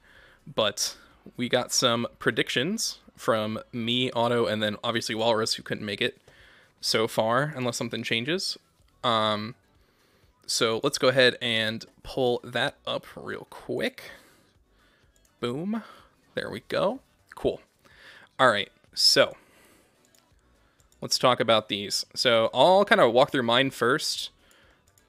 but 0.52 0.96
we 1.36 1.48
got 1.48 1.72
some 1.72 2.06
predictions 2.18 2.98
from 3.16 3.60
me, 3.72 4.10
Otto, 4.10 4.46
and 4.46 4.62
then 4.62 4.76
obviously 4.82 5.14
Walrus, 5.14 5.54
who 5.54 5.62
couldn't 5.62 5.86
make 5.86 6.00
it 6.00 6.18
so 6.80 7.06
far, 7.06 7.52
unless 7.54 7.76
something 7.76 8.02
changes. 8.02 8.58
Um, 9.04 9.54
so 10.46 10.80
let's 10.82 10.98
go 10.98 11.08
ahead 11.08 11.36
and 11.40 11.84
pull 12.02 12.40
that 12.42 12.76
up 12.84 13.06
real 13.14 13.46
quick. 13.48 14.10
Boom. 15.42 15.82
There 16.36 16.48
we 16.48 16.60
go. 16.68 17.00
Cool. 17.34 17.60
All 18.38 18.48
right. 18.48 18.70
So 18.94 19.36
let's 21.00 21.18
talk 21.18 21.40
about 21.40 21.68
these. 21.68 22.06
So 22.14 22.48
I'll 22.54 22.84
kind 22.84 23.00
of 23.00 23.12
walk 23.12 23.32
through 23.32 23.42
mine 23.42 23.72
first. 23.72 24.30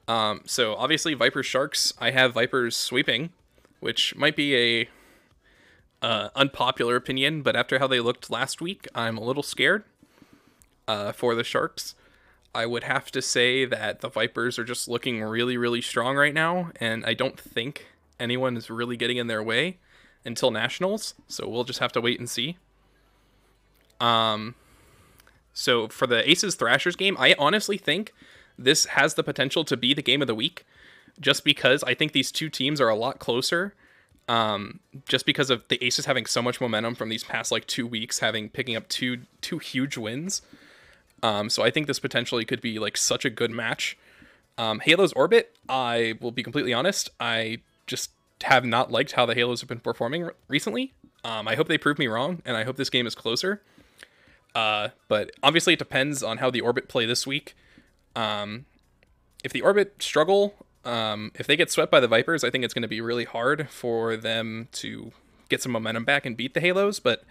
Um, 0.08 0.40
so 0.44 0.74
obviously 0.74 1.14
Viper 1.14 1.44
Sharks, 1.44 1.94
I 2.00 2.10
have 2.10 2.34
Vipers 2.34 2.76
sweeping, 2.76 3.30
which 3.78 4.16
might 4.16 4.34
be 4.34 4.56
a 4.56 4.88
uh, 6.04 6.30
unpopular 6.34 6.96
opinion, 6.96 7.42
but 7.42 7.54
after 7.54 7.78
how 7.78 7.86
they 7.86 8.00
looked 8.00 8.28
last 8.28 8.60
week, 8.60 8.88
I'm 8.92 9.16
a 9.16 9.22
little 9.22 9.44
scared 9.44 9.84
uh, 10.88 11.12
for 11.12 11.36
the 11.36 11.44
Sharks. 11.44 11.94
I 12.52 12.66
would 12.66 12.82
have 12.82 13.12
to 13.12 13.22
say 13.22 13.66
that 13.66 14.00
the 14.00 14.08
Vipers 14.08 14.58
are 14.58 14.64
just 14.64 14.88
looking 14.88 15.22
really, 15.22 15.56
really 15.56 15.80
strong 15.80 16.16
right 16.16 16.34
now, 16.34 16.72
and 16.80 17.06
I 17.06 17.14
don't 17.14 17.38
think 17.38 17.86
anyone 18.18 18.56
is 18.56 18.68
really 18.68 18.96
getting 18.96 19.18
in 19.18 19.28
their 19.28 19.42
way 19.42 19.78
until 20.24 20.50
Nationals. 20.50 21.14
So 21.28 21.48
we'll 21.48 21.64
just 21.64 21.80
have 21.80 21.92
to 21.92 22.00
wait 22.00 22.18
and 22.18 22.28
see. 22.28 22.56
Um, 24.00 24.54
so 25.52 25.88
for 25.88 26.06
the 26.06 26.28
Aces 26.28 26.54
Thrashers 26.54 26.96
game, 26.96 27.16
I 27.18 27.34
honestly 27.38 27.78
think 27.78 28.12
this 28.58 28.86
has 28.86 29.14
the 29.14 29.22
potential 29.22 29.64
to 29.64 29.76
be 29.76 29.94
the 29.94 30.02
game 30.02 30.20
of 30.20 30.26
the 30.26 30.34
week, 30.34 30.64
just 31.20 31.44
because 31.44 31.82
I 31.84 31.94
think 31.94 32.12
these 32.12 32.32
two 32.32 32.48
teams 32.48 32.80
are 32.80 32.88
a 32.88 32.94
lot 32.96 33.18
closer 33.18 33.74
um, 34.28 34.80
just 35.06 35.26
because 35.26 35.50
of 35.50 35.66
the 35.68 35.82
Aces 35.84 36.06
having 36.06 36.26
so 36.26 36.40
much 36.40 36.60
momentum 36.60 36.94
from 36.94 37.08
these 37.08 37.24
past 37.24 37.52
like 37.52 37.66
two 37.66 37.86
weeks, 37.86 38.20
having 38.20 38.48
picking 38.48 38.76
up 38.76 38.88
two 38.88 39.22
two 39.40 39.58
huge 39.58 39.96
wins. 39.96 40.42
Um, 41.22 41.48
so 41.50 41.62
I 41.62 41.70
think 41.70 41.86
this 41.86 41.98
potentially 41.98 42.44
could 42.44 42.60
be 42.60 42.78
like 42.78 42.96
such 42.96 43.24
a 43.24 43.30
good 43.30 43.50
match. 43.50 43.96
Um, 44.56 44.80
Halo's 44.80 45.12
Orbit, 45.14 45.56
I 45.68 46.14
will 46.20 46.30
be 46.30 46.42
completely 46.42 46.72
honest, 46.72 47.10
I 47.18 47.58
just 47.86 48.10
have 48.44 48.64
not 48.64 48.90
liked 48.90 49.12
how 49.12 49.26
the 49.26 49.34
Halos 49.34 49.60
have 49.60 49.68
been 49.68 49.80
performing 49.80 50.30
recently. 50.48 50.92
Um, 51.24 51.48
I 51.48 51.54
hope 51.54 51.68
they 51.68 51.78
prove 51.78 51.98
me 51.98 52.06
wrong, 52.06 52.42
and 52.44 52.56
I 52.56 52.64
hope 52.64 52.76
this 52.76 52.90
game 52.90 53.06
is 53.06 53.14
closer. 53.14 53.62
Uh, 54.54 54.88
but 55.08 55.30
obviously, 55.42 55.72
it 55.72 55.78
depends 55.78 56.22
on 56.22 56.38
how 56.38 56.50
the 56.50 56.60
Orbit 56.60 56.88
play 56.88 57.06
this 57.06 57.26
week. 57.26 57.56
Um, 58.14 58.66
if 59.42 59.52
the 59.52 59.62
Orbit 59.62 60.02
struggle, 60.02 60.54
um, 60.84 61.32
if 61.34 61.46
they 61.46 61.56
get 61.56 61.70
swept 61.70 61.90
by 61.90 62.00
the 62.00 62.08
Vipers, 62.08 62.44
I 62.44 62.50
think 62.50 62.64
it's 62.64 62.74
going 62.74 62.82
to 62.82 62.88
be 62.88 63.00
really 63.00 63.24
hard 63.24 63.68
for 63.70 64.16
them 64.16 64.68
to 64.72 65.12
get 65.48 65.62
some 65.62 65.72
momentum 65.72 66.04
back 66.04 66.24
and 66.24 66.36
beat 66.36 66.54
the 66.54 66.60
Halos. 66.60 67.00
But 67.00 67.24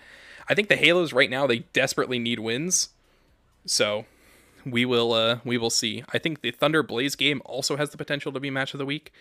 I 0.50 0.55
think 0.55 0.67
the 0.67 0.75
Halos 0.75 1.13
right 1.13 1.29
now 1.29 1.48
they 1.48 1.60
desperately 1.60 2.20
need 2.20 2.39
wins, 2.39 2.89
so 3.65 4.05
we 4.65 4.86
will 4.86 5.13
uh, 5.13 5.39
we 5.43 5.58
will 5.58 5.70
see. 5.70 6.03
I 6.13 6.17
think 6.17 6.41
the 6.41 6.51
Thunder 6.51 6.84
Blaze 6.84 7.15
game 7.15 7.41
also 7.46 7.77
has 7.77 7.89
the 7.89 7.98
potential 7.98 8.32
to 8.32 8.39
be 8.39 8.50
match 8.50 8.74
of 8.74 8.77
the 8.77 8.86
week. 8.86 9.12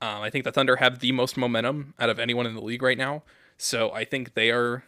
Um, 0.00 0.22
I 0.22 0.30
think 0.30 0.44
the 0.44 0.52
Thunder 0.52 0.76
have 0.76 1.00
the 1.00 1.12
most 1.12 1.36
momentum 1.36 1.94
out 1.98 2.10
of 2.10 2.18
anyone 2.18 2.46
in 2.46 2.54
the 2.54 2.60
league 2.62 2.82
right 2.82 2.98
now, 2.98 3.22
so 3.56 3.90
I 3.92 4.04
think 4.04 4.34
they 4.34 4.50
are. 4.50 4.84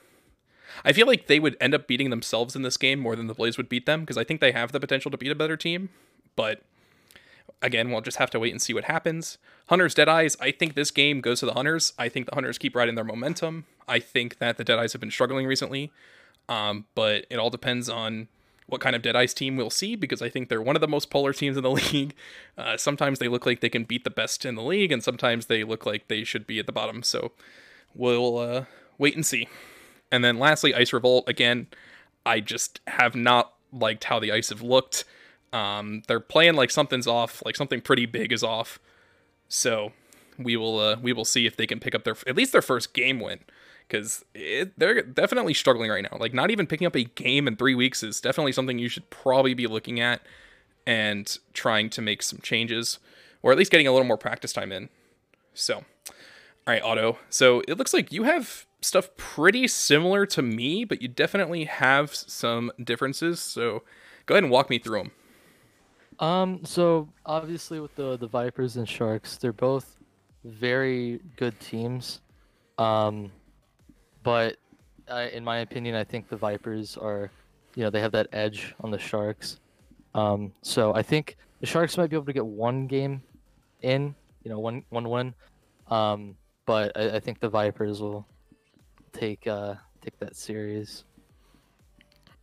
I 0.85 0.93
feel 0.93 1.07
like 1.07 1.27
they 1.27 1.41
would 1.41 1.57
end 1.61 1.75
up 1.75 1.89
beating 1.89 2.11
themselves 2.11 2.55
in 2.55 2.63
this 2.63 2.77
game 2.77 3.01
more 3.01 3.17
than 3.17 3.27
the 3.27 3.35
Blaze 3.35 3.57
would 3.57 3.69
beat 3.69 3.87
them 3.87 4.01
because 4.01 4.17
I 4.17 4.23
think 4.23 4.41
they 4.41 4.53
have 4.53 4.71
the 4.71 4.79
potential 4.79 5.11
to 5.11 5.19
beat 5.19 5.33
a 5.33 5.35
better 5.35 5.57
team, 5.57 5.89
but 6.37 6.63
again, 7.63 7.91
we'll 7.91 8.01
just 8.01 8.19
have 8.19 8.31
to 8.31 8.41
wait 8.41 8.53
and 8.53 8.63
see 8.63 8.73
what 8.73 8.85
happens. 8.85 9.39
Hunters 9.67 9.95
Deadeyes, 9.95 10.37
I 10.41 10.51
think 10.51 10.75
this 10.75 10.91
game 10.91 11.21
goes 11.21 11.41
to 11.41 11.47
the 11.47 11.55
Hunters. 11.55 11.93
I 11.99 12.09
think 12.09 12.27
the 12.27 12.35
Hunters 12.35 12.59
keep 12.59 12.75
riding 12.75 12.95
their 12.95 13.05
momentum. 13.05 13.67
I 13.89 13.99
think 13.99 14.39
that 14.39 14.57
the 14.57 14.65
Deadeyes 14.65 14.93
have 14.93 15.01
been 15.01 15.11
struggling 15.11 15.47
recently, 15.47 15.91
um, 16.49 16.87
but 16.95 17.27
it 17.31 17.37
all 17.37 17.51
depends 17.51 17.89
on 17.89 18.29
what 18.71 18.81
kind 18.81 18.97
of 18.97 19.03
Deadeyes 19.03 19.35
team 19.35 19.57
we'll 19.57 19.71
see 19.71 19.97
because 19.97 20.23
I 20.23 20.29
think 20.29 20.49
they're 20.49 20.63
one 20.63 20.77
of 20.77 20.81
the 20.81 20.89
most 20.89 21.11
polar 21.11 21.33
teams 21.33 21.57
in 21.57 21.63
the 21.63 21.71
league. 21.93 22.15
Uh, 22.57 22.77
sometimes 22.77 23.19
they 23.19 23.29
look 23.29 23.47
like 23.47 23.61
they 23.61 23.69
can 23.69 23.85
beat 23.85 24.05
the 24.05 24.11
best 24.11 24.45
in 24.45 24.55
the 24.55 24.63
league, 24.63 24.93
and 24.93 25.03
sometimes 25.03 25.47
they 25.47 25.65
look 25.65 25.85
like 25.85 26.09
they 26.09 26.25
should 26.25 26.47
be 26.47 26.59
at 26.59 26.67
the 26.67 26.73
bottom. 26.73 27.03
So 27.03 27.33
we'll 27.95 28.39
uh, 28.39 28.65
wait 28.99 29.15
and 29.15 29.27
see. 29.27 29.49
And 30.11 30.25
then 30.25 30.39
lastly, 30.39 30.75
Ice 30.75 30.93
Revolt. 30.93 31.29
Again, 31.29 31.67
I 32.25 32.41
just 32.41 32.81
have 32.87 33.15
not 33.15 33.55
liked 33.73 34.05
how 34.05 34.19
the 34.19 34.33
Ice 34.33 34.49
have 34.49 34.63
looked. 34.63 35.05
Um, 35.53 36.03
they're 36.07 36.21
playing 36.21 36.55
like 36.55 36.71
something's 36.71 37.07
off, 37.07 37.43
like 37.45 37.57
something 37.57 37.81
pretty 37.81 38.07
big 38.07 38.33
is 38.33 38.43
off. 38.43 38.79
So 39.49 39.93
we 40.39 40.57
will 40.57 40.79
uh, 40.79 40.97
we 41.01 41.13
will 41.13 41.25
see 41.25 41.47
if 41.47 41.57
they 41.57 41.67
can 41.67 41.81
pick 41.81 41.95
up 41.95 42.05
their 42.05 42.17
at 42.27 42.37
least 42.37 42.53
their 42.53 42.63
first 42.63 42.95
game 42.95 43.21
win 43.21 43.41
because 43.91 44.25
they're 44.77 45.03
definitely 45.03 45.55
struggling 45.55 45.91
right 45.91 46.03
now. 46.03 46.17
Like 46.19 46.33
not 46.33 46.51
even 46.51 46.67
picking 46.67 46.87
up 46.87 46.95
a 46.95 47.05
game 47.05 47.49
in 47.49 47.57
three 47.57 47.75
weeks 47.75 48.03
is 48.03 48.21
definitely 48.21 48.53
something 48.53 48.79
you 48.79 48.89
should 48.89 49.11
probably 49.11 49.55
be 49.55 49.67
looking 49.67 50.01
at 50.01 50.23
and 50.87 51.39
trying 51.53 51.91
to 51.91 52.01
make 52.01 52.23
some 52.23 52.39
changes 52.41 52.99
or 53.43 53.53
at 53.53 53.59
least 53.59 53.71
getting 53.71 53.87
a 53.87 53.93
little 53.93 54.07
more 54.07 54.17
practice 54.17 54.53
time 54.53 54.71
in. 54.71 54.89
So, 55.55 55.77
all 55.77 55.85
right, 56.67 56.83
Otto. 56.83 57.19
So 57.29 57.63
it 57.67 57.77
looks 57.79 57.93
like 57.93 58.13
you 58.13 58.23
have 58.25 58.67
stuff 58.81 59.15
pretty 59.17 59.67
similar 59.67 60.25
to 60.27 60.43
me, 60.43 60.85
but 60.85 61.03
you 61.03 61.09
definitely 61.09 61.65
have 61.65 62.15
some 62.15 62.71
differences. 62.83 63.41
So 63.41 63.83
go 64.27 64.35
ahead 64.35 64.45
and 64.45 64.53
walk 64.53 64.71
me 64.71 64.79
through 64.79 64.99
them. 64.99 65.11
Um, 66.21 66.65
so 66.65 67.09
obviously 67.25 67.81
with 67.81 67.95
the 67.97 68.19
the 68.19 68.27
Vipers 68.27 68.77
and 68.77 68.89
Sharks, 68.89 69.39
they're 69.39 69.55
both 69.55 69.97
very 70.45 71.21
good 71.37 71.59
teams. 71.61 72.21
Um, 72.79 73.33
but 74.23 74.57
I, 75.09 75.25
in 75.29 75.45
my 75.45 75.59
opinion, 75.59 75.95
I 75.95 76.05
think 76.05 76.29
the 76.29 76.37
Vipers 76.37 76.97
are, 76.97 77.31
you 77.75 77.83
know, 77.83 77.91
they 77.91 78.01
have 78.01 78.13
that 78.13 78.29
edge 78.33 78.75
on 78.81 78.91
the 78.91 78.99
Sharks. 78.99 79.59
Um, 80.15 80.53
so 80.63 80.95
I 80.95 81.03
think 81.03 81.37
the 81.61 81.67
Sharks 81.67 81.97
might 81.97 82.11
be 82.11 82.17
able 82.17 82.27
to 82.27 82.33
get 82.33 82.47
one 82.47 82.87
game 82.87 83.23
in, 83.83 84.15
you 84.45 84.51
know, 84.51 84.59
one 84.59 84.85
one 84.91 85.09
win. 85.09 85.35
Um, 85.89 86.37
but 86.67 86.97
I, 86.97 87.17
I 87.17 87.21
think 87.21 87.41
the 87.41 87.49
Vipers 87.49 88.01
will 88.01 88.27
take 89.13 89.47
uh 89.47 89.75
take 90.01 90.19
that 90.21 90.37
series. 90.37 91.05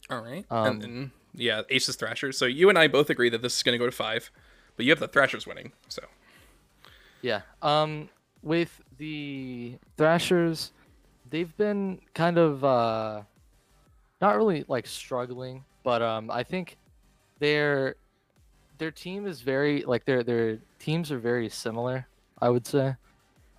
All 0.10 0.22
right. 0.22 0.46
Um, 0.50 0.68
and 0.68 0.82
then 0.82 1.12
yeah, 1.34 1.62
Aces 1.70 1.96
Thrashers. 1.96 2.38
So 2.38 2.46
you 2.46 2.70
and 2.70 2.78
I 2.78 2.88
both 2.88 3.10
agree 3.10 3.30
that 3.30 3.42
this 3.42 3.56
is 3.56 3.64
going 3.64 3.74
to 3.74 3.80
go 3.80 3.86
to 3.86 3.92
five, 3.96 4.32
but 4.76 4.86
you 4.86 4.92
have 4.92 5.00
the 5.00 5.08
Thrashers 5.08 5.46
winning. 5.46 5.72
So 5.90 6.04
yeah, 7.22 7.42
um, 7.62 8.10
with 8.42 8.82
the 8.98 9.78
Thrashers, 9.98 10.72
they've 11.30 11.56
been 11.58 12.00
kind 12.14 12.38
of 12.38 12.64
uh, 12.64 13.22
not 14.22 14.38
really 14.38 14.66
like 14.68 14.88
struggling, 14.88 15.64
but 15.84 16.02
um, 16.02 16.32
I 16.32 16.44
think 16.44 16.78
their 17.40 17.96
their 18.78 18.92
team 18.92 19.26
is 19.28 19.42
very 19.42 19.84
like 19.84 20.06
their 20.06 20.24
their 20.24 20.60
teams 20.80 21.12
are 21.12 21.20
very 21.20 21.50
similar. 21.50 22.08
I 22.40 22.50
would 22.50 22.68
say, 22.68 22.96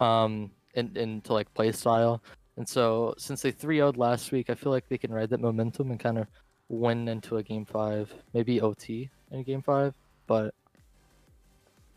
um, 0.00 0.50
in 0.74 0.96
into 0.96 1.32
like 1.32 1.52
play 1.54 1.72
style. 1.72 2.22
And 2.56 2.68
so 2.68 3.14
since 3.18 3.40
they 3.42 3.52
3 3.52 3.76
0 3.76 3.92
last 3.96 4.32
week, 4.32 4.50
I 4.50 4.54
feel 4.54 4.72
like 4.72 4.88
they 4.88 4.98
can 4.98 5.12
ride 5.12 5.30
that 5.30 5.40
momentum 5.40 5.92
and 5.92 6.00
kind 6.00 6.18
of 6.18 6.26
win 6.68 7.08
into 7.08 7.36
a 7.36 7.42
game 7.42 7.64
five, 7.64 8.12
maybe 8.34 8.60
OT 8.60 9.10
in 9.30 9.42
game 9.44 9.62
five, 9.62 9.94
but 10.26 10.54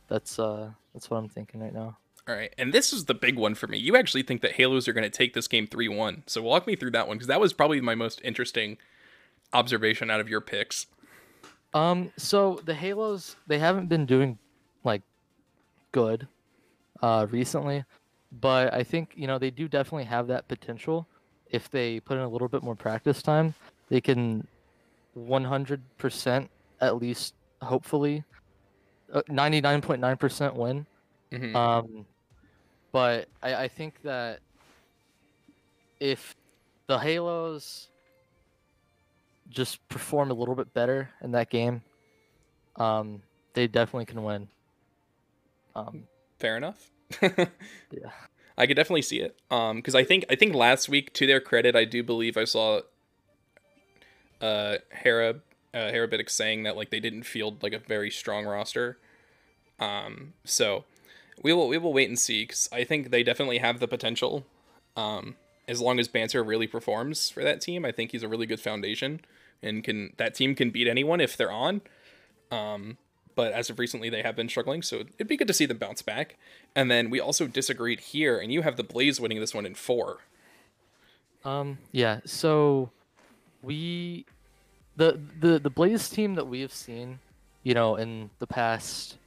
that's 0.07 0.39
uh 0.39 0.69
that's 0.93 1.09
what 1.09 1.17
I'm 1.17 1.29
thinking 1.29 1.61
right 1.61 1.73
now. 1.73 1.97
All 2.27 2.35
right, 2.35 2.53
and 2.57 2.71
this 2.71 2.93
is 2.93 3.05
the 3.05 3.13
big 3.13 3.37
one 3.37 3.55
for 3.55 3.67
me. 3.67 3.77
You 3.77 3.95
actually 3.95 4.23
think 4.23 4.41
that 4.41 4.53
Halos 4.53 4.87
are 4.87 4.93
going 4.93 5.03
to 5.03 5.09
take 5.09 5.33
this 5.33 5.47
game 5.47 5.67
three 5.67 5.89
one. 5.89 6.23
So 6.27 6.41
walk 6.41 6.67
me 6.67 6.75
through 6.75 6.91
that 6.91 7.07
one 7.07 7.17
because 7.17 7.27
that 7.27 7.41
was 7.41 7.51
probably 7.51 7.81
my 7.81 7.95
most 7.95 8.21
interesting 8.23 8.77
observation 9.53 10.09
out 10.11 10.19
of 10.19 10.29
your 10.29 10.41
picks. 10.41 10.85
Um, 11.73 12.11
so 12.17 12.61
the 12.65 12.75
Halos 12.75 13.35
they 13.47 13.59
haven't 13.59 13.87
been 13.87 14.05
doing 14.05 14.37
like 14.83 15.01
good 15.91 16.27
uh 17.01 17.27
recently, 17.29 17.85
but 18.31 18.73
I 18.73 18.83
think 18.83 19.13
you 19.15 19.25
know 19.27 19.39
they 19.39 19.51
do 19.51 19.67
definitely 19.67 20.05
have 20.05 20.27
that 20.27 20.47
potential 20.47 21.07
if 21.49 21.69
they 21.69 21.99
put 21.99 22.17
in 22.17 22.23
a 22.23 22.29
little 22.29 22.47
bit 22.47 22.63
more 22.63 22.75
practice 22.75 23.21
time. 23.21 23.53
They 23.89 23.99
can 23.99 24.47
100% 25.17 26.49
at 26.79 26.97
least, 26.97 27.33
hopefully, 27.61 28.23
99.9% 29.13 30.47
uh, 30.47 30.53
win. 30.53 30.85
Mm-hmm. 31.31 31.55
Um, 31.55 32.05
but 32.91 33.27
I, 33.41 33.55
I 33.55 33.67
think 33.67 34.01
that 34.03 34.39
if 35.99 36.35
the 36.87 36.97
Halos 36.97 37.87
just 39.49 39.87
perform 39.89 40.31
a 40.31 40.33
little 40.33 40.55
bit 40.55 40.73
better 40.73 41.09
in 41.21 41.31
that 41.31 41.49
game, 41.49 41.81
um, 42.75 43.21
they 43.53 43.67
definitely 43.67 44.05
can 44.05 44.23
win. 44.23 44.47
Um, 45.75 46.03
Fair 46.39 46.57
enough. 46.57 46.89
yeah, 47.21 48.11
I 48.57 48.65
could 48.67 48.75
definitely 48.75 49.03
see 49.03 49.19
it. 49.19 49.37
Um, 49.49 49.77
because 49.77 49.95
I 49.95 50.03
think 50.03 50.25
I 50.29 50.35
think 50.35 50.55
last 50.55 50.89
week, 50.89 51.13
to 51.13 51.27
their 51.27 51.39
credit, 51.39 51.75
I 51.75 51.85
do 51.85 52.03
believe 52.03 52.37
I 52.37 52.45
saw 52.45 52.81
uh, 54.41 54.77
Hera 54.91 55.35
uh, 55.73 55.77
Herabitic 55.77 56.29
saying 56.29 56.63
that 56.63 56.75
like 56.75 56.89
they 56.89 56.99
didn't 56.99 57.23
field 57.23 57.63
like 57.63 57.73
a 57.73 57.79
very 57.79 58.09
strong 58.09 58.45
roster. 58.45 58.97
Um, 59.79 60.33
so 60.43 60.85
we 61.43 61.53
will 61.53 61.67
we 61.67 61.77
will 61.77 61.93
wait 61.93 62.09
and 62.09 62.19
see 62.19 62.43
because 62.43 62.69
I 62.71 62.83
think 62.83 63.09
they 63.09 63.23
definitely 63.23 63.59
have 63.59 63.79
the 63.79 63.87
potential. 63.87 64.45
Um, 64.95 65.35
as 65.67 65.79
long 65.79 65.99
as 65.99 66.07
Banter 66.07 66.43
really 66.43 66.67
performs 66.67 67.29
for 67.29 67.43
that 67.43 67.61
team, 67.61 67.85
I 67.85 67.91
think 67.91 68.11
he's 68.11 68.23
a 68.23 68.27
really 68.27 68.45
good 68.45 68.59
foundation 68.59 69.21
and 69.63 69.83
can 69.83 70.13
that 70.17 70.35
team 70.35 70.55
can 70.55 70.69
beat 70.69 70.87
anyone 70.87 71.21
if 71.21 71.37
they're 71.37 71.51
on. 71.51 71.81
Um, 72.51 72.97
but 73.35 73.53
as 73.53 73.69
of 73.69 73.79
recently, 73.79 74.09
they 74.09 74.21
have 74.21 74.35
been 74.35 74.49
struggling, 74.49 74.81
so 74.81 74.97
it'd 74.97 75.27
be 75.27 75.37
good 75.37 75.47
to 75.47 75.53
see 75.53 75.65
them 75.65 75.77
bounce 75.77 76.01
back. 76.01 76.37
And 76.75 76.91
then 76.91 77.09
we 77.09 77.19
also 77.19 77.47
disagreed 77.47 77.99
here, 78.01 78.37
and 78.37 78.51
you 78.51 78.61
have 78.61 78.75
the 78.75 78.83
Blaze 78.83 79.21
winning 79.21 79.39
this 79.39 79.53
one 79.53 79.65
in 79.65 79.73
four. 79.73 80.19
Um, 81.45 81.77
yeah. 81.91 82.19
So 82.25 82.91
we 83.61 84.25
the 84.95 85.19
the 85.39 85.59
the 85.59 85.69
Blaze 85.69 86.09
team 86.09 86.35
that 86.35 86.47
we 86.47 86.61
have 86.61 86.73
seen, 86.73 87.19
you 87.63 87.73
know, 87.73 87.95
in 87.95 88.29
the 88.39 88.47
past 88.47 89.17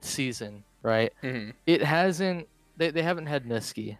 season, 0.00 0.64
right? 0.82 1.12
Mm-hmm. 1.22 1.50
It 1.66 1.82
hasn't. 1.82 2.48
They, 2.76 2.90
they 2.90 3.02
haven't 3.02 3.26
had 3.26 3.44
Miski, 3.44 3.98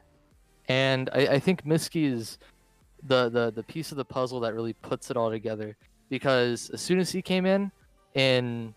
and 0.69 1.11
I, 1.13 1.27
I 1.27 1.39
think 1.39 1.65
Miski 1.65 2.11
is 2.11 2.39
the, 3.05 3.29
the 3.29 3.51
the 3.51 3.63
piece 3.63 3.91
of 3.91 3.97
the 3.97 4.05
puzzle 4.05 4.41
that 4.41 4.55
really 4.55 4.73
puts 4.73 5.11
it 5.11 5.17
all 5.17 5.31
together. 5.31 5.77
Because 6.09 6.71
as 6.71 6.81
soon 6.81 6.99
as 6.99 7.11
he 7.11 7.23
came 7.23 7.47
in, 7.47 7.71
in 8.15 8.75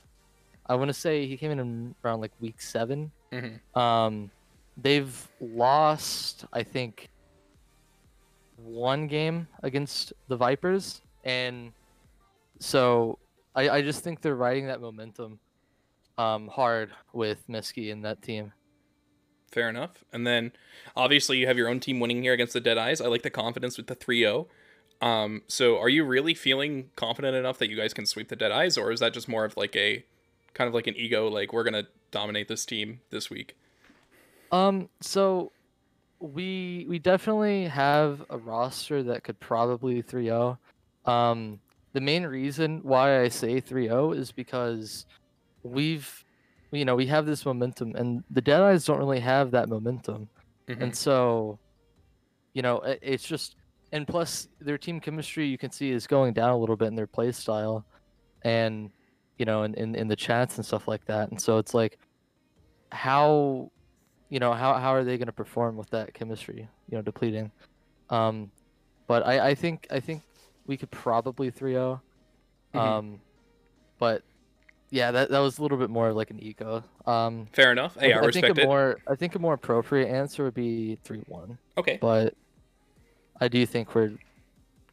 I 0.68 0.76
want 0.76 0.90
to 0.90 0.94
say 0.94 1.26
he 1.26 1.38
came 1.38 1.52
in, 1.52 1.60
in 1.60 1.96
around 2.04 2.22
like 2.22 2.32
week 2.40 2.62
7 2.62 3.12
Mhm. 3.32 3.78
Um, 3.78 4.32
they've 4.78 5.28
lost, 5.42 6.46
I 6.54 6.64
think, 6.64 7.10
one 8.58 9.08
game 9.08 9.48
against 9.64 10.14
the 10.28 10.38
Vipers, 10.38 11.02
and 11.24 11.72
so 12.60 13.20
I, 13.56 13.70
I 13.70 13.82
just 13.82 14.04
think 14.04 14.22
they're 14.22 14.36
riding 14.36 14.68
that 14.68 14.80
momentum 14.80 15.40
um, 16.18 16.48
hard 16.48 16.92
with 17.14 17.48
Miski 17.48 17.92
and 17.92 18.04
that 18.06 18.22
team. 18.22 18.54
Fair 19.52 19.70
enough. 19.70 20.04
And 20.12 20.26
then 20.28 20.52
obviously 20.96 21.38
you 21.38 21.48
have 21.48 21.58
your 21.58 21.70
own 21.70 21.80
team 21.80 22.00
winning 22.00 22.24
here 22.24 22.34
against 22.34 22.54
the 22.54 22.60
Dead 22.60 22.78
Eyes. 22.78 23.00
I 23.00 23.08
like 23.08 23.22
the 23.22 23.30
confidence 23.30 23.78
with 23.78 23.88
the 23.88 23.96
3-0. 23.96 24.48
Um, 25.02 25.44
so 25.48 25.78
are 25.78 25.90
you 25.90 26.04
really 26.04 26.34
feeling 26.34 26.90
confident 26.96 27.36
enough 27.36 27.58
that 27.60 27.70
you 27.70 27.78
guys 27.78 27.94
can 27.94 28.06
sweep 28.06 28.30
the 28.30 28.36
Dead 28.36 28.52
Eyes, 28.52 28.78
or 28.78 28.92
is 28.92 29.00
that 29.02 29.14
just 29.14 29.28
more 29.28 29.46
of 29.46 29.56
like 29.58 29.76
a 29.76 30.06
kind 30.54 30.68
of 30.68 30.74
like 30.74 30.88
an 30.88 30.96
ego, 30.96 31.28
like 31.28 31.54
we're 31.54 31.64
gonna 31.64 31.88
dominate 32.12 32.48
this 32.48 32.66
team 32.66 33.02
this 33.10 33.30
week? 33.30 33.58
Um, 34.52 34.90
so 35.02 35.52
we 36.20 36.86
we 36.88 36.98
definitely 37.00 37.66
have 37.66 38.24
a 38.30 38.38
roster 38.38 39.04
that 39.04 39.24
could 39.24 39.40
probably 39.40 40.02
3-0. 40.02 40.58
Um, 41.06 41.60
the 41.94 42.02
main 42.02 42.24
reason 42.24 42.80
why 42.84 43.22
I 43.22 43.28
say 43.28 43.62
3-0 43.62 44.18
is 44.18 44.32
because 44.32 45.06
we've 45.66 46.24
you 46.72 46.84
know, 46.84 46.96
we 46.96 47.06
have 47.08 47.26
this 47.26 47.46
momentum 47.46 47.96
and 47.96 48.24
the 48.30 48.42
Deadeyes 48.42 48.86
don't 48.86 48.98
really 48.98 49.20
have 49.22 49.52
that 49.52 49.70
momentum. 49.70 50.28
Mhm. 50.68 50.82
And 50.82 50.96
so 50.96 51.60
you 52.54 52.62
know, 52.62 52.80
i- 52.86 53.00
it's 53.02 53.24
just 53.24 53.56
and 53.92 54.08
plus 54.08 54.48
their 54.60 54.78
team 54.78 55.00
chemistry 55.00 55.46
you 55.48 55.58
can 55.58 55.72
see 55.72 55.92
is 55.92 56.08
going 56.08 56.34
down 56.34 56.50
a 56.52 56.58
little 56.58 56.76
bit 56.76 56.88
in 56.88 56.96
their 56.96 57.08
play 57.08 57.32
style 57.32 57.86
and 58.44 58.92
you 59.38 59.46
know, 59.46 59.64
in, 59.64 59.74
in, 59.76 59.96
in 59.96 60.08
the 60.08 60.16
chats 60.16 60.56
and 60.58 60.66
stuff 60.66 60.88
like 60.88 61.04
that. 61.06 61.30
And 61.30 61.40
so 61.42 61.58
it's 61.58 61.74
like 61.74 61.98
how 62.92 63.70
you 64.30 64.40
know 64.40 64.54
how 64.54 64.74
how 64.76 64.94
are 64.94 65.04
they 65.04 65.18
going 65.18 65.28
to 65.28 65.32
perform 65.34 65.76
with 65.78 65.90
that 65.90 66.14
chemistry 66.14 66.68
you 66.90 66.96
know 66.98 67.02
depleting 67.02 67.52
um 68.10 68.50
but 69.08 69.26
i 69.26 69.50
i 69.50 69.56
think 69.56 69.86
i 69.92 70.00
think 70.00 70.22
we 70.66 70.78
could 70.78 70.90
probably 70.92 71.52
3-0 71.52 72.00
Mhm. 72.74 72.80
um 72.80 73.20
but 74.00 74.24
yeah 74.96 75.12
that 75.12 75.30
that 75.30 75.40
was 75.40 75.58
a 75.58 75.62
little 75.62 75.78
bit 75.78 75.90
more 75.90 76.14
like 76.14 76.30
an 76.32 76.40
ego 76.42 76.84
um 77.06 77.48
Fair 77.54 77.72
enough. 77.72 77.98
Hey, 78.00 78.14
I, 78.14 78.18
I 78.18 78.22
think 78.22 78.36
respect 78.36 78.58
a 78.58 78.62
it. 78.62 78.66
more 78.66 78.98
i 79.08 79.16
think 79.16 79.36
a 79.36 79.40
more 79.40 79.54
appropriate 79.54 80.08
answer 80.08 80.44
would 80.46 80.54
be 80.54 80.98
3-1 81.06 81.58
Okay. 81.78 81.98
but 82.02 82.34
i 83.42 83.48
do 83.48 83.66
think 83.66 83.94
we're 83.94 84.14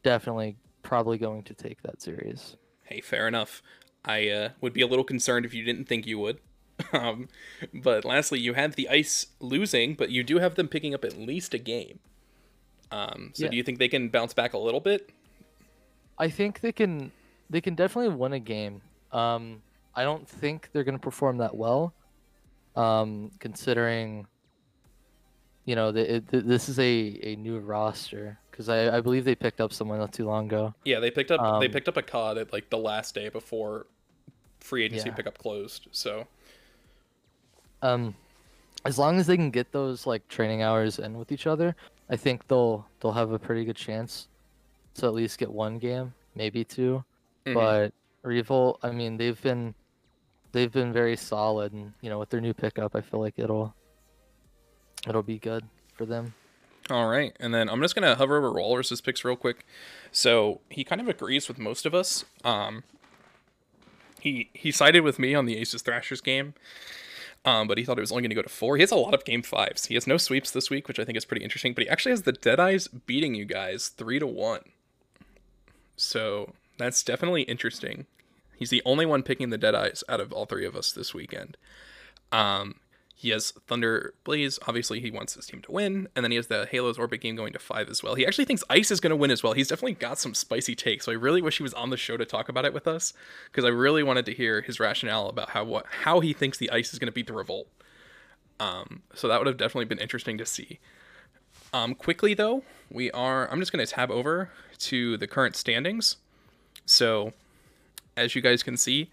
definitely 0.03 0.57
probably 0.81 1.17
going 1.17 1.43
to 1.43 1.53
take 1.53 1.81
that 1.83 2.01
series 2.01 2.57
Hey, 2.85 2.99
fair 2.99 3.29
enough. 3.29 3.63
I 4.03 4.27
uh, 4.29 4.49
would 4.59 4.73
be 4.73 4.81
a 4.81 4.87
little 4.87 5.05
concerned 5.05 5.45
if 5.45 5.53
you 5.53 5.63
didn't 5.63 5.85
think 5.85 6.05
you 6.05 6.19
would. 6.19 6.39
um, 6.93 7.29
but 7.73 8.03
lastly, 8.03 8.39
you 8.39 8.53
had 8.55 8.73
the 8.73 8.89
Ice 8.89 9.27
losing, 9.39 9.95
but 9.95 10.11
you 10.11 10.21
do 10.21 10.39
have 10.39 10.55
them 10.55 10.67
picking 10.67 10.93
up 10.93 11.05
at 11.05 11.17
least 11.17 11.53
a 11.53 11.57
game. 11.57 11.99
Um, 12.91 13.31
so 13.33 13.45
Yeah. 13.45 13.51
do 13.51 13.57
you 13.57 13.63
think 13.63 13.79
they 13.79 13.87
can 13.87 14.09
bounce 14.09 14.33
back 14.33 14.51
a 14.53 14.57
little 14.57 14.81
bit? 14.81 15.09
I 16.19 16.29
think 16.29 16.59
they 16.59 16.73
can 16.73 17.13
they 17.49 17.61
can 17.61 17.73
definitely 17.73 18.13
win 18.15 18.33
a 18.33 18.39
game. 18.39 18.81
Um, 19.13 19.61
I 19.95 20.03
don't 20.03 20.27
think 20.27 20.69
they're 20.71 20.83
going 20.83 20.97
to 20.97 21.01
perform 21.03 21.37
that 21.37 21.55
well, 21.55 21.93
um, 22.75 23.31
considering 23.39 24.27
you 25.65 25.75
know 25.75 25.91
the, 25.91 26.15
it, 26.15 26.27
th- 26.29 26.43
this 26.45 26.67
is 26.69 26.79
a, 26.79 27.19
a 27.23 27.35
new 27.37 27.59
roster 27.59 28.37
because 28.51 28.69
I, 28.69 28.97
I 28.97 29.01
believe 29.01 29.23
they 29.25 29.35
picked 29.35 29.61
up 29.61 29.71
someone 29.73 29.99
not 29.99 30.11
too 30.13 30.25
long 30.25 30.45
ago. 30.47 30.73
Yeah, 30.83 30.99
they 30.99 31.11
picked 31.11 31.31
up 31.31 31.59
they 31.59 31.67
Um, 31.67 31.71
picked 31.71 31.87
up 31.87 31.97
a 31.97 32.01
COD 32.01 32.37
at 32.39 32.53
like 32.53 32.69
the 32.69 32.77
last 32.77 33.15
day 33.15 33.29
before 33.29 33.87
free 34.59 34.83
agency 34.83 35.09
Yeah. 35.09 35.15
pickup 35.15 35.37
closed. 35.37 35.87
So 35.91 36.27
Um, 37.81 38.15
as 38.85 38.97
long 38.97 39.19
as 39.19 39.27
they 39.27 39.35
can 39.37 39.51
get 39.51 39.71
those 39.71 40.05
like 40.07 40.27
training 40.27 40.61
hours 40.61 40.99
in 40.99 41.17
with 41.17 41.31
each 41.31 41.47
other, 41.47 41.75
I 42.09 42.15
think 42.15 42.47
they'll 42.47 42.85
they'll 42.99 43.11
have 43.13 43.31
a 43.31 43.39
pretty 43.39 43.65
good 43.65 43.75
chance 43.75 44.27
to 44.95 45.05
at 45.07 45.13
least 45.13 45.37
get 45.39 45.51
one 45.51 45.79
game, 45.79 46.13
maybe 46.35 46.63
2 46.63 47.03
mhm. 47.45 47.53
But 47.53 47.93
Revolt, 48.23 48.79
I 48.83 48.91
mean, 48.91 49.17
they've 49.17 49.41
been 49.41 49.75
they've 50.53 50.71
been 50.71 50.93
very 50.93 51.17
solid, 51.17 51.73
and 51.73 51.91
you 51.99 52.09
know, 52.09 52.17
with 52.17 52.29
their 52.29 52.39
new 52.39 52.53
pickup, 52.53 52.95
I 52.95 53.01
feel 53.01 53.19
like 53.19 53.33
it'll 53.37 53.75
it'll 55.05 55.23
be 55.23 55.37
good 55.37 55.65
for 55.95 56.05
them. 56.05 56.33
All 56.89 57.07
right, 57.07 57.35
and 57.39 57.53
then 57.53 57.69
I'm 57.69 57.81
just 57.81 57.95
gonna 57.95 58.15
hover 58.15 58.37
over 58.37 58.53
Walrus's 58.53 59.01
picks 59.01 59.25
real 59.25 59.35
quick. 59.35 59.65
So 60.11 60.61
he 60.69 60.83
kind 60.83 61.01
of 61.01 61.09
agrees 61.09 61.47
with 61.47 61.59
most 61.59 61.85
of 61.85 61.93
us. 61.93 62.23
Um, 62.45 62.83
he 64.21 64.49
he 64.53 64.71
sided 64.71 65.01
with 65.01 65.19
me 65.19 65.35
on 65.35 65.45
the 65.45 65.57
Aces 65.57 65.81
Thrashers 65.81 66.21
game, 66.21 66.53
um, 67.43 67.67
but 67.67 67.77
he 67.77 67.83
thought 67.83 67.97
it 67.97 68.01
was 68.01 68.11
only 68.11 68.23
gonna 68.23 68.35
go 68.35 68.41
to 68.41 68.49
four. 68.49 68.77
He 68.77 68.81
has 68.81 68.91
a 68.91 68.95
lot 68.95 69.13
of 69.13 69.25
game 69.25 69.43
fives. 69.43 69.87
He 69.87 69.95
has 69.95 70.07
no 70.07 70.17
sweeps 70.17 70.51
this 70.51 70.69
week, 70.69 70.87
which 70.87 70.99
I 70.99 71.05
think 71.05 71.17
is 71.17 71.25
pretty 71.25 71.43
interesting. 71.43 71.73
But 71.73 71.83
he 71.83 71.89
actually 71.89 72.11
has 72.11 72.23
the 72.23 72.33
Deadeyes 72.33 72.87
beating 73.05 73.33
you 73.35 73.45
guys 73.45 73.89
three 73.89 74.19
to 74.19 74.27
one. 74.27 74.61
So 75.95 76.53
that's 76.77 77.03
definitely 77.03 77.43
interesting. 77.43 78.07
He's 78.55 78.69
the 78.69 78.81
only 78.85 79.05
one 79.05 79.23
picking 79.23 79.49
the 79.49 79.57
Deadeyes 79.57 80.03
out 80.07 80.19
of 80.19 80.31
all 80.31 80.45
three 80.45 80.65
of 80.65 80.75
us 80.75 80.91
this 80.91 81.13
weekend. 81.13 81.57
Um, 82.31 82.75
he 83.15 83.29
has 83.29 83.51
Thunder 83.67 84.13
Blaze. 84.25 84.59
Obviously, 84.67 84.99
he 84.99 85.09
wants 85.09 85.35
his 85.35 85.45
team 85.45 85.61
to 85.61 85.71
win. 85.71 86.09
And 86.13 86.25
then 86.25 86.31
he 86.31 86.35
has 86.35 86.47
the 86.47 86.67
Halos 86.69 86.97
Orbit 86.97 87.21
game 87.21 87.37
going 87.37 87.53
to 87.53 87.59
five 87.59 87.87
as 87.87 88.03
well. 88.03 88.15
He 88.15 88.25
actually 88.25 88.45
thinks 88.45 88.63
Ice 88.69 88.91
is 88.91 88.99
going 88.99 89.11
to 89.11 89.15
win 89.15 89.31
as 89.31 89.41
well. 89.41 89.53
He's 89.53 89.69
definitely 89.69 89.93
got 89.93 90.19
some 90.19 90.33
spicy 90.33 90.75
takes. 90.75 91.05
So 91.05 91.11
I 91.11 91.15
really 91.15 91.41
wish 91.41 91.57
he 91.57 91.63
was 91.63 91.73
on 91.73 91.89
the 91.89 91.95
show 91.95 92.17
to 92.17 92.25
talk 92.25 92.49
about 92.49 92.65
it 92.65 92.73
with 92.73 92.87
us 92.87 93.13
because 93.45 93.63
I 93.63 93.69
really 93.69 94.03
wanted 94.03 94.25
to 94.25 94.33
hear 94.33 94.61
his 94.61 94.79
rationale 94.79 95.29
about 95.29 95.51
how 95.51 95.63
what 95.63 95.85
how 96.01 96.19
he 96.19 96.33
thinks 96.33 96.57
the 96.57 96.69
Ice 96.71 96.91
is 96.91 96.99
going 96.99 97.07
to 97.07 97.13
beat 97.13 97.27
the 97.27 97.33
Revolt. 97.33 97.67
Um, 98.59 99.03
so 99.13 99.27
that 99.27 99.39
would 99.39 99.47
have 99.47 99.57
definitely 99.57 99.85
been 99.85 99.99
interesting 99.99 100.37
to 100.37 100.45
see. 100.45 100.79
Um, 101.71 101.95
quickly 101.95 102.33
though, 102.33 102.63
we 102.91 103.09
are. 103.11 103.49
I'm 103.49 103.59
just 103.59 103.71
going 103.71 103.85
to 103.85 103.91
tab 103.91 104.11
over 104.11 104.49
to 104.79 105.17
the 105.17 105.27
current 105.27 105.55
standings. 105.55 106.17
So, 106.85 107.31
as 108.15 108.35
you 108.35 108.41
guys 108.41 108.63
can 108.63 108.77
see, 108.77 109.09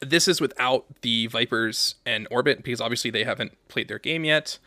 this 0.00 0.28
is 0.28 0.40
without 0.40 0.84
the 1.02 1.26
Vipers 1.26 1.94
and 2.04 2.26
Orbit 2.30 2.62
because 2.62 2.80
obviously 2.80 3.10
they 3.10 3.24
haven't 3.24 3.52
played 3.68 3.88
their 3.88 3.98
game 3.98 4.24
yet. 4.24 4.58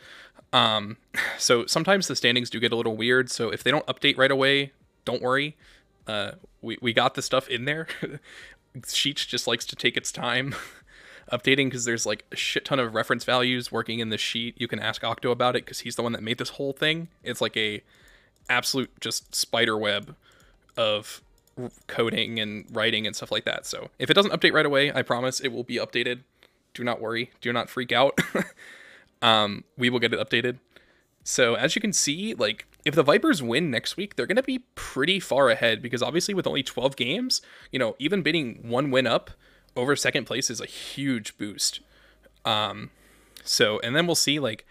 Um, 0.51 0.97
so 1.37 1.65
sometimes 1.65 2.07
the 2.07 2.15
standings 2.15 2.49
do 2.49 2.59
get 2.59 2.71
a 2.71 2.75
little 2.75 2.97
weird. 2.97 3.29
So 3.29 3.49
if 3.49 3.63
they 3.63 3.71
don't 3.71 3.85
update 3.87 4.17
right 4.17 4.31
away, 4.31 4.71
don't 5.05 5.21
worry. 5.21 5.55
Uh, 6.07 6.31
we, 6.61 6.77
we 6.81 6.93
got 6.93 7.13
the 7.13 7.21
stuff 7.21 7.47
in 7.47 7.65
there. 7.65 7.87
Sheets 8.87 9.25
just 9.25 9.47
likes 9.47 9.65
to 9.65 9.75
take 9.75 9.97
its 9.97 10.11
time 10.11 10.55
updating 11.31 11.65
because 11.65 11.85
there's 11.85 12.05
like 12.05 12.25
a 12.31 12.35
shit 12.35 12.65
ton 12.65 12.79
of 12.79 12.93
reference 12.93 13.23
values 13.23 13.71
working 13.71 13.99
in 13.99 14.09
the 14.09 14.17
sheet. 14.17 14.59
You 14.59 14.67
can 14.67 14.79
ask 14.79 15.03
Octo 15.03 15.31
about 15.31 15.55
it 15.55 15.65
because 15.65 15.79
he's 15.79 15.95
the 15.95 16.03
one 16.03 16.11
that 16.13 16.23
made 16.23 16.37
this 16.37 16.49
whole 16.49 16.73
thing. 16.73 17.09
It's 17.23 17.41
like 17.41 17.55
a 17.57 17.81
absolute 18.49 18.89
just 18.99 19.35
spider 19.35 19.77
web 19.77 20.15
of 20.75 21.21
coding 21.87 22.39
and 22.39 22.65
writing 22.71 23.05
and 23.05 23.15
stuff 23.15 23.31
like 23.31 23.45
that. 23.45 23.65
So 23.65 23.89
if 23.99 24.09
it 24.09 24.13
doesn't 24.13 24.31
update 24.31 24.53
right 24.53 24.65
away, 24.65 24.91
I 24.91 25.01
promise 25.01 25.39
it 25.39 25.49
will 25.49 25.63
be 25.63 25.75
updated. 25.75 26.21
Do 26.73 26.83
not 26.83 27.01
worry. 27.01 27.31
Do 27.41 27.51
not 27.51 27.69
freak 27.69 27.91
out. 27.91 28.19
um, 29.21 29.63
we 29.77 29.89
will 29.89 29.99
get 29.99 30.13
it 30.13 30.19
updated. 30.19 30.59
So 31.23 31.55
as 31.55 31.75
you 31.75 31.81
can 31.81 31.93
see, 31.93 32.33
like 32.33 32.65
if 32.85 32.95
the 32.95 33.03
Vipers 33.03 33.43
win 33.43 33.69
next 33.69 33.97
week, 33.97 34.15
they're 34.15 34.25
going 34.25 34.37
to 34.37 34.43
be 34.43 34.59
pretty 34.75 35.19
far 35.19 35.49
ahead 35.49 35.81
because 35.81 36.01
obviously 36.01 36.33
with 36.33 36.47
only 36.47 36.63
12 36.63 36.95
games, 36.95 37.41
you 37.71 37.79
know, 37.79 37.95
even 37.99 38.21
bidding 38.21 38.59
one 38.63 38.91
win 38.91 39.05
up 39.05 39.31
over 39.75 39.95
second 39.95 40.25
place 40.25 40.49
is 40.49 40.61
a 40.61 40.65
huge 40.65 41.37
boost. 41.37 41.81
Um, 42.45 42.91
so 43.43 43.79
and 43.79 43.95
then 43.95 44.05
we'll 44.07 44.15
see 44.15 44.39
like 44.39 44.65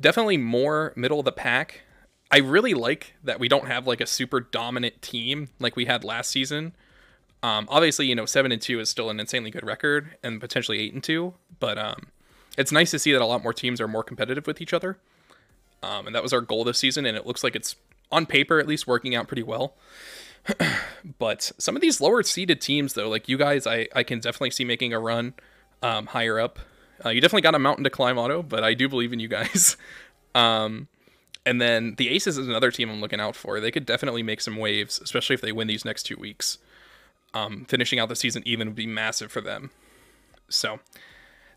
definitely 0.00 0.36
more 0.36 0.92
middle 0.96 1.18
of 1.18 1.24
the 1.24 1.32
pack. 1.32 1.82
I 2.30 2.38
really 2.38 2.74
like 2.74 3.14
that 3.24 3.40
we 3.40 3.48
don't 3.48 3.66
have 3.66 3.86
like 3.86 4.00
a 4.00 4.06
super 4.06 4.40
dominant 4.40 5.00
team 5.00 5.48
like 5.58 5.76
we 5.76 5.86
had 5.86 6.04
last 6.04 6.30
season. 6.30 6.74
Um, 7.42 7.66
obviously, 7.70 8.06
you 8.06 8.14
know, 8.14 8.26
seven 8.26 8.52
and 8.52 8.60
two 8.60 8.80
is 8.80 8.90
still 8.90 9.10
an 9.10 9.20
insanely 9.20 9.50
good 9.50 9.64
record, 9.64 10.16
and 10.22 10.40
potentially 10.40 10.80
eight 10.80 10.92
and 10.92 11.02
two. 11.02 11.34
But 11.60 11.78
um, 11.78 12.08
it's 12.56 12.72
nice 12.72 12.90
to 12.90 12.98
see 12.98 13.12
that 13.12 13.22
a 13.22 13.26
lot 13.26 13.42
more 13.42 13.52
teams 13.52 13.80
are 13.80 13.88
more 13.88 14.02
competitive 14.02 14.46
with 14.46 14.60
each 14.60 14.72
other. 14.72 14.98
Um, 15.82 16.06
and 16.06 16.14
that 16.14 16.22
was 16.22 16.32
our 16.32 16.40
goal 16.40 16.64
this 16.64 16.78
season, 16.78 17.06
and 17.06 17.16
it 17.16 17.26
looks 17.26 17.44
like 17.44 17.54
it's 17.54 17.76
on 18.10 18.26
paper 18.26 18.58
at 18.58 18.66
least 18.66 18.86
working 18.86 19.14
out 19.14 19.28
pretty 19.28 19.44
well. 19.44 19.74
but 21.18 21.52
some 21.58 21.76
of 21.76 21.82
these 21.82 22.00
lower 22.00 22.22
seeded 22.22 22.60
teams, 22.60 22.94
though, 22.94 23.08
like 23.08 23.28
you 23.28 23.38
guys, 23.38 23.66
I, 23.66 23.86
I 23.94 24.02
can 24.02 24.18
definitely 24.18 24.50
see 24.50 24.64
making 24.64 24.92
a 24.92 24.98
run 24.98 25.34
um, 25.82 26.06
higher 26.06 26.40
up. 26.40 26.58
Uh, 27.04 27.10
you 27.10 27.20
definitely 27.20 27.42
got 27.42 27.54
a 27.54 27.60
mountain 27.60 27.84
to 27.84 27.90
climb, 27.90 28.18
Otto, 28.18 28.42
but 28.42 28.64
I 28.64 28.74
do 28.74 28.88
believe 28.88 29.12
in 29.12 29.20
you 29.20 29.28
guys. 29.28 29.76
um, 30.34 30.88
and 31.48 31.62
then 31.62 31.94
the 31.96 32.10
Aces 32.10 32.36
is 32.36 32.46
another 32.46 32.70
team 32.70 32.90
I'm 32.90 33.00
looking 33.00 33.20
out 33.20 33.34
for. 33.34 33.58
They 33.58 33.70
could 33.70 33.86
definitely 33.86 34.22
make 34.22 34.42
some 34.42 34.58
waves, 34.58 35.00
especially 35.02 35.32
if 35.32 35.40
they 35.40 35.50
win 35.50 35.66
these 35.66 35.82
next 35.82 36.02
two 36.02 36.18
weeks. 36.18 36.58
Um, 37.32 37.64
finishing 37.64 37.98
out 37.98 38.10
the 38.10 38.16
season 38.16 38.42
even 38.44 38.68
would 38.68 38.74
be 38.74 38.86
massive 38.86 39.32
for 39.32 39.40
them. 39.40 39.70
So 40.50 40.80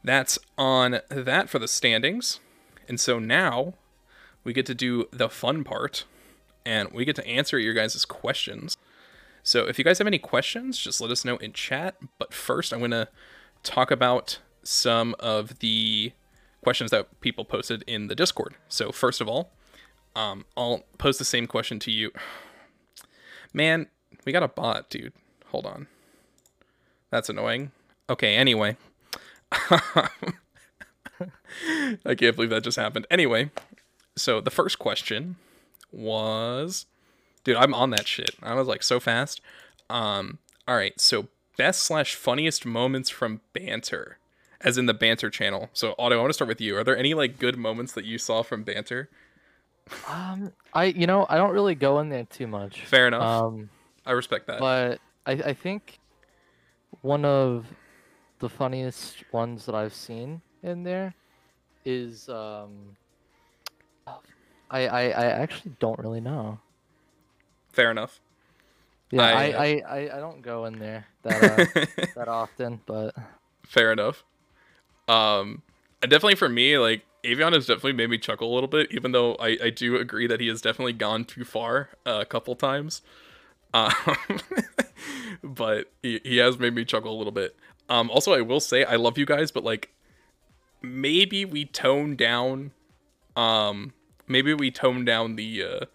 that's 0.01 0.39
on 0.57 1.01
that 1.09 1.49
for 1.49 1.59
the 1.59 1.67
standings. 1.67 2.39
And 2.87 3.01
so 3.01 3.19
now 3.19 3.73
we 4.45 4.53
get 4.53 4.65
to 4.67 4.73
do 4.73 5.09
the 5.11 5.27
fun 5.27 5.65
part 5.65 6.05
and 6.65 6.89
we 6.93 7.03
get 7.03 7.17
to 7.17 7.27
answer 7.27 7.59
your 7.59 7.73
guys' 7.73 8.05
questions. 8.05 8.77
So 9.43 9.65
if 9.65 9.77
you 9.77 9.83
guys 9.83 9.97
have 9.97 10.07
any 10.07 10.19
questions, 10.19 10.77
just 10.77 11.01
let 11.01 11.11
us 11.11 11.25
know 11.25 11.35
in 11.35 11.51
chat. 11.51 11.97
But 12.17 12.33
first, 12.33 12.71
I'm 12.71 12.79
going 12.79 12.91
to 12.91 13.09
talk 13.63 13.91
about 13.91 14.39
some 14.63 15.17
of 15.19 15.59
the 15.59 16.13
questions 16.63 16.91
that 16.91 17.19
people 17.19 17.43
posted 17.43 17.83
in 17.87 18.07
the 18.07 18.15
Discord. 18.15 18.55
So 18.69 18.93
first 18.93 19.19
of 19.19 19.27
all, 19.27 19.51
um, 20.15 20.45
I'll 20.55 20.83
pose 20.97 21.17
the 21.17 21.25
same 21.25 21.47
question 21.47 21.79
to 21.79 21.91
you. 21.91 22.11
Man, 23.53 23.87
we 24.25 24.31
got 24.31 24.43
a 24.43 24.47
bot, 24.47 24.89
dude. 24.89 25.13
Hold 25.47 25.65
on. 25.65 25.87
That's 27.09 27.29
annoying. 27.29 27.71
Okay, 28.09 28.35
anyway. 28.35 28.77
I 29.51 30.07
can't 32.15 32.35
believe 32.35 32.49
that 32.49 32.63
just 32.63 32.77
happened. 32.77 33.05
Anyway, 33.11 33.51
so 34.15 34.39
the 34.39 34.49
first 34.49 34.79
question 34.79 35.35
was 35.91 36.85
dude, 37.43 37.57
I'm 37.57 37.73
on 37.73 37.89
that 37.91 38.07
shit. 38.07 38.31
I 38.41 38.53
was 38.53 38.67
like 38.67 38.83
so 38.83 38.99
fast. 38.99 39.41
Um, 39.89 40.39
all 40.67 40.75
right, 40.75 40.99
so 40.99 41.27
best 41.57 41.81
slash 41.81 42.15
funniest 42.15 42.65
moments 42.65 43.09
from 43.09 43.41
banter, 43.53 44.17
as 44.61 44.77
in 44.77 44.85
the 44.85 44.93
banter 44.93 45.29
channel. 45.29 45.69
So 45.73 45.95
Otto, 45.97 46.17
I 46.17 46.21
want 46.21 46.29
to 46.29 46.33
start 46.33 46.47
with 46.47 46.61
you. 46.61 46.77
Are 46.77 46.83
there 46.83 46.97
any 46.97 47.13
like 47.13 47.39
good 47.39 47.57
moments 47.57 47.93
that 47.93 48.05
you 48.05 48.17
saw 48.17 48.43
from 48.43 48.63
banter? 48.63 49.09
Um, 50.07 50.51
I 50.73 50.85
you 50.85 51.07
know 51.07 51.25
I 51.29 51.37
don't 51.37 51.51
really 51.51 51.75
go 51.75 51.99
in 51.99 52.09
there 52.09 52.25
too 52.25 52.47
much. 52.47 52.85
Fair 52.85 53.07
enough. 53.07 53.43
Um, 53.43 53.69
I 54.05 54.11
respect 54.11 54.47
that. 54.47 54.59
but 54.59 54.99
I 55.25 55.31
I 55.33 55.53
think 55.53 55.99
one 57.01 57.25
of 57.25 57.65
the 58.39 58.49
funniest 58.49 59.23
ones 59.31 59.65
that 59.65 59.75
I've 59.75 59.93
seen 59.93 60.41
in 60.63 60.83
there 60.83 61.13
is 61.85 62.29
um. 62.29 62.95
I, 64.73 64.87
I, 64.87 65.01
I 65.09 65.25
actually 65.25 65.73
don't 65.79 65.99
really 65.99 66.21
know. 66.21 66.57
Fair 67.73 67.91
enough. 67.91 68.21
Yeah, 69.11 69.23
I, 69.23 69.27
I, 69.27 69.51
uh, 69.51 69.59
I, 69.59 69.65
I, 69.65 70.17
I 70.17 70.19
don't 70.21 70.41
go 70.41 70.63
in 70.63 70.79
there 70.79 71.05
that 71.23 71.43
uh, 71.43 71.65
that 72.15 72.27
often, 72.29 72.79
but 72.85 73.13
Fair 73.65 73.91
enough. 73.91 74.23
Um, 75.07 75.61
and 76.01 76.09
definitely 76.09 76.35
for 76.35 76.47
me, 76.47 76.77
like 76.77 77.03
Avion 77.23 77.53
has 77.53 77.67
definitely 77.67 77.93
made 77.93 78.09
me 78.09 78.17
chuckle 78.17 78.51
a 78.51 78.53
little 78.53 78.67
bit, 78.67 78.91
even 78.91 79.11
though 79.11 79.35
I, 79.35 79.57
I 79.63 79.69
do 79.69 79.95
agree 79.97 80.27
that 80.27 80.39
he 80.39 80.47
has 80.47 80.61
definitely 80.61 80.93
gone 80.93 81.25
too 81.25 81.43
far 81.43 81.89
uh, 82.05 82.19
a 82.21 82.25
couple 82.25 82.55
times. 82.55 83.01
Um, 83.73 83.93
but 85.43 85.91
he, 86.01 86.19
he 86.23 86.37
has 86.37 86.57
made 86.57 86.73
me 86.73 86.83
chuckle 86.83 87.13
a 87.13 87.17
little 87.17 87.31
bit. 87.31 87.55
Um, 87.89 88.09
also, 88.09 88.33
I 88.33 88.41
will 88.41 88.59
say 88.59 88.83
I 88.83 88.95
love 88.95 89.17
you 89.17 89.25
guys, 89.25 89.51
but 89.51 89.63
like 89.63 89.93
maybe 90.81 91.45
we 91.45 91.65
tone 91.65 92.15
down, 92.15 92.71
um, 93.35 93.93
maybe 94.27 94.53
we 94.53 94.71
tone 94.71 95.05
down 95.05 95.35
the 95.35 95.63
uh, 95.63 95.85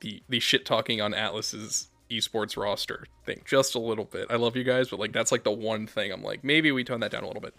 the 0.00 0.22
the 0.28 0.40
shit 0.40 0.66
talking 0.66 1.00
on 1.00 1.14
Atlas's 1.14 1.88
esports 2.10 2.58
roster 2.58 3.06
thing 3.24 3.40
just 3.46 3.74
a 3.74 3.78
little 3.78 4.04
bit. 4.04 4.26
I 4.28 4.36
love 4.36 4.56
you 4.56 4.64
guys, 4.64 4.88
but 4.88 5.00
like 5.00 5.12
that's 5.12 5.32
like 5.32 5.44
the 5.44 5.52
one 5.52 5.86
thing 5.86 6.12
I'm 6.12 6.22
like 6.22 6.44
maybe 6.44 6.70
we 6.72 6.84
tone 6.84 7.00
that 7.00 7.10
down 7.10 7.24
a 7.24 7.26
little 7.26 7.40
bit. 7.40 7.54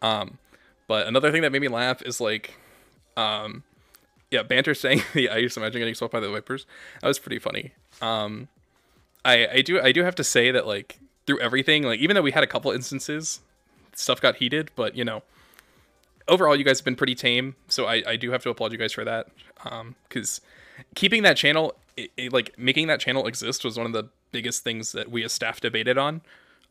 Um, 0.00 0.38
but 0.88 1.06
another 1.06 1.30
thing 1.30 1.42
that 1.42 1.52
made 1.52 1.62
me 1.62 1.68
laugh 1.68 2.02
is 2.02 2.20
like, 2.20 2.54
um, 3.16 3.62
yeah, 4.30 4.42
banter 4.42 4.74
saying 4.74 5.02
the 5.14 5.30
ice. 5.30 5.56
Imagine 5.56 5.80
getting 5.80 5.94
swept 5.94 6.12
by 6.12 6.20
the 6.20 6.30
Vipers. 6.30 6.66
That 7.00 7.08
was 7.08 7.18
pretty 7.18 7.38
funny. 7.38 7.72
Um, 8.02 8.48
I 9.24 9.46
I 9.46 9.62
do 9.62 9.80
I 9.80 9.92
do 9.92 10.02
have 10.02 10.14
to 10.16 10.24
say 10.24 10.50
that 10.50 10.66
like 10.66 10.98
through 11.26 11.40
everything, 11.40 11.84
like 11.84 12.00
even 12.00 12.14
though 12.14 12.22
we 12.22 12.32
had 12.32 12.42
a 12.42 12.46
couple 12.46 12.70
instances, 12.72 13.40
stuff 13.94 14.20
got 14.20 14.36
heated, 14.36 14.70
but 14.74 14.96
you 14.96 15.04
know, 15.04 15.22
overall 16.26 16.56
you 16.56 16.64
guys 16.64 16.78
have 16.78 16.84
been 16.84 16.96
pretty 16.96 17.14
tame. 17.14 17.54
So 17.68 17.86
I 17.86 18.02
I 18.06 18.16
do 18.16 18.30
have 18.32 18.42
to 18.44 18.50
applaud 18.50 18.72
you 18.72 18.78
guys 18.78 18.92
for 18.92 19.04
that. 19.04 19.28
Um, 19.64 19.94
because 20.08 20.40
keeping 20.94 21.22
that 21.24 21.36
channel, 21.36 21.74
it, 21.96 22.10
it, 22.16 22.32
like 22.32 22.58
making 22.58 22.86
that 22.86 23.00
channel 23.00 23.26
exist 23.26 23.64
was 23.64 23.76
one 23.76 23.86
of 23.86 23.92
the 23.92 24.08
biggest 24.30 24.62
things 24.62 24.92
that 24.92 25.10
we 25.10 25.24
as 25.24 25.32
staff 25.32 25.60
debated 25.60 25.98
on. 25.98 26.22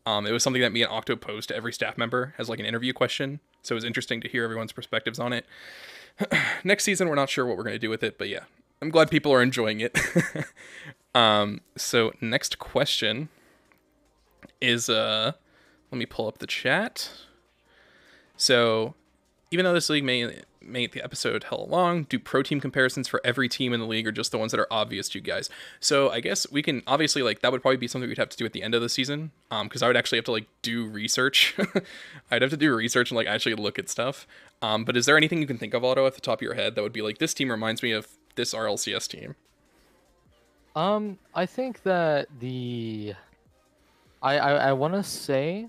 Um, 0.06 0.25
it 0.25 0.32
was 0.32 0.41
something 0.41 0.62
that 0.62 0.71
me 0.71 0.84
and 0.84 0.91
Octo 0.91 1.17
posed 1.17 1.49
to 1.49 1.56
every 1.56 1.73
staff 1.73 1.97
member 1.97 2.34
as 2.38 2.47
like 2.47 2.60
an 2.60 2.65
interview 2.65 2.93
question. 2.93 3.41
So 3.67 3.75
it 3.75 3.77
was 3.77 3.84
interesting 3.84 4.21
to 4.21 4.30
hear 4.30 4.45
everyone's 4.45 4.71
perspectives 4.71 5.19
on 5.19 5.34
it. 5.34 5.45
Next 6.63 6.86
season, 6.86 7.10
we're 7.10 7.15
not 7.15 7.30
sure 7.30 7.45
what 7.45 7.58
we're 7.58 7.63
going 7.63 7.75
to 7.75 7.80
do 7.80 7.89
with 7.89 8.01
it, 8.01 8.17
but 8.17 8.30
yeah, 8.30 8.45
I'm 8.82 8.89
glad 8.89 9.12
people 9.12 9.34
are 9.34 9.41
enjoying 9.41 9.82
it. 9.82 9.97
um, 11.15 11.60
so 11.75 12.13
next 12.21 12.60
question 12.60 13.30
is 14.62 14.89
uh, 14.89 15.34
let 15.91 15.99
me 15.99 16.06
pull 16.06 16.27
up 16.27 16.38
the 16.38 16.47
chat. 16.47 17.12
So 18.38 18.95
even 19.51 19.65
though 19.65 19.73
this 19.73 19.89
league 19.89 20.03
may 20.03 20.41
make 20.67 20.91
the 20.91 21.03
episode 21.03 21.45
hell 21.45 21.67
long, 21.69 22.03
do 22.03 22.19
pro 22.19 22.43
team 22.43 22.60
comparisons 22.60 23.08
for 23.08 23.21
every 23.23 23.49
team 23.49 23.73
in 23.73 23.80
the 23.80 23.86
league 23.86 24.08
or 24.08 24.12
just 24.12 24.32
the 24.32 24.38
ones 24.38 24.51
that 24.51 24.60
are 24.60 24.67
obvious 24.71 25.10
to 25.10 25.19
you 25.19 25.23
guys? 25.23 25.49
So 25.80 26.10
I 26.10 26.19
guess 26.19 26.49
we 26.51 26.62
can 26.62 26.84
obviously 26.88 27.23
like 27.23 27.41
that 27.41 27.51
would 27.51 27.62
probably 27.62 27.77
be 27.77 27.88
something 27.88 28.10
we'd 28.10 28.17
have 28.17 28.30
to 28.30 28.38
do 28.38 28.45
at 28.45 28.53
the 28.53 28.63
end 28.63 28.75
of 28.75 28.82
the 28.82 28.89
season. 28.89 29.32
Um, 29.51 29.67
because 29.67 29.82
I 29.82 29.88
would 29.88 29.97
actually 29.97 30.17
have 30.17 30.25
to 30.25 30.32
like 30.32 30.47
do 30.62 30.88
research. 30.88 31.56
I'd 32.32 32.41
have 32.41 32.51
to 32.51 32.58
do 32.58 32.73
research 32.75 33.12
and 33.12 33.15
like 33.15 33.27
actually 33.27 33.56
look 33.56 33.80
at 33.80 33.89
stuff. 33.89 34.27
Um, 34.62 34.86
but 34.86 34.97
is 34.97 35.06
there 35.06 35.17
anything 35.17 35.39
you 35.39 35.47
can 35.47 35.58
think 35.58 35.73
of, 35.73 35.84
Otto, 35.84 36.06
at 36.06 36.15
the 36.15 36.21
top 36.21 36.39
of 36.39 36.41
your 36.41 36.56
head 36.56 36.75
that 36.75 36.82
would 36.82 36.93
be 36.93 37.01
like 37.01 37.19
this 37.19 37.34
team 37.34 37.49
reminds 37.51 37.84
me 37.84 37.91
of 37.91 38.08
this 38.36 38.53
RLCS 38.53 39.08
team? 39.08 39.36
um, 40.77 41.17
I 41.34 41.47
think 41.47 41.82
that 41.84 42.27
the 42.39 43.15
I 44.21 44.38
I, 44.38 44.51
I 44.69 44.73
want 44.73 44.93
to 44.93 45.03
say 45.03 45.67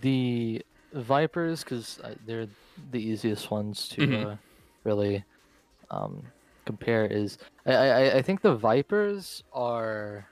the 0.00 0.64
Vipers 0.92 1.62
because 1.64 1.98
they're 2.26 2.46
the 2.92 2.98
easiest 3.00 3.50
ones 3.50 3.88
to 3.88 4.00
Mhm. 4.06 4.32
uh, 4.32 4.36
really 4.84 5.24
um, 5.90 6.22
compare. 6.64 7.04
Is 7.06 7.38
I, 7.66 7.72
I 7.74 8.14
I 8.16 8.22
think 8.22 8.40
the 8.42 8.54
Vipers 8.54 9.42
are 9.52 10.26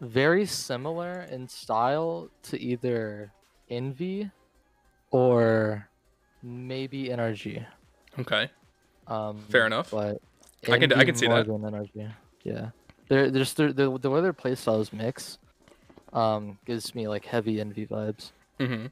very 0.00 0.44
similar 0.46 1.22
in 1.30 1.48
style 1.48 2.28
to 2.44 2.60
either 2.60 3.32
Envy 3.70 4.30
or 5.10 5.88
maybe 6.42 7.08
NRG. 7.08 7.64
Okay. 8.18 8.50
Um, 9.06 9.40
Fair 9.48 9.66
enough. 9.66 9.90
But 9.90 10.20
I 10.70 10.78
can- 10.78 10.92
I 10.92 11.04
can 11.04 11.14
see 11.14 11.26
that. 11.26 11.46
NRG. 11.46 12.12
Yeah, 12.42 12.70
they're 13.08 13.30
they're 13.30 13.42
just 13.42 13.56
they're, 13.56 13.72
the 13.72 13.96
the 13.98 14.10
way 14.10 14.20
their 14.20 14.32
playstyles 14.34 14.92
mix, 14.92 15.38
um, 16.12 16.58
gives 16.66 16.94
me 16.94 17.08
like 17.08 17.24
heavy 17.24 17.60
Envy 17.60 17.86
vibes. 17.86 18.32
Mm 18.60 18.68
hmm 18.68 18.86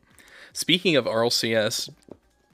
Speaking 0.52 0.96
of 0.96 1.04
RLCS, 1.04 1.90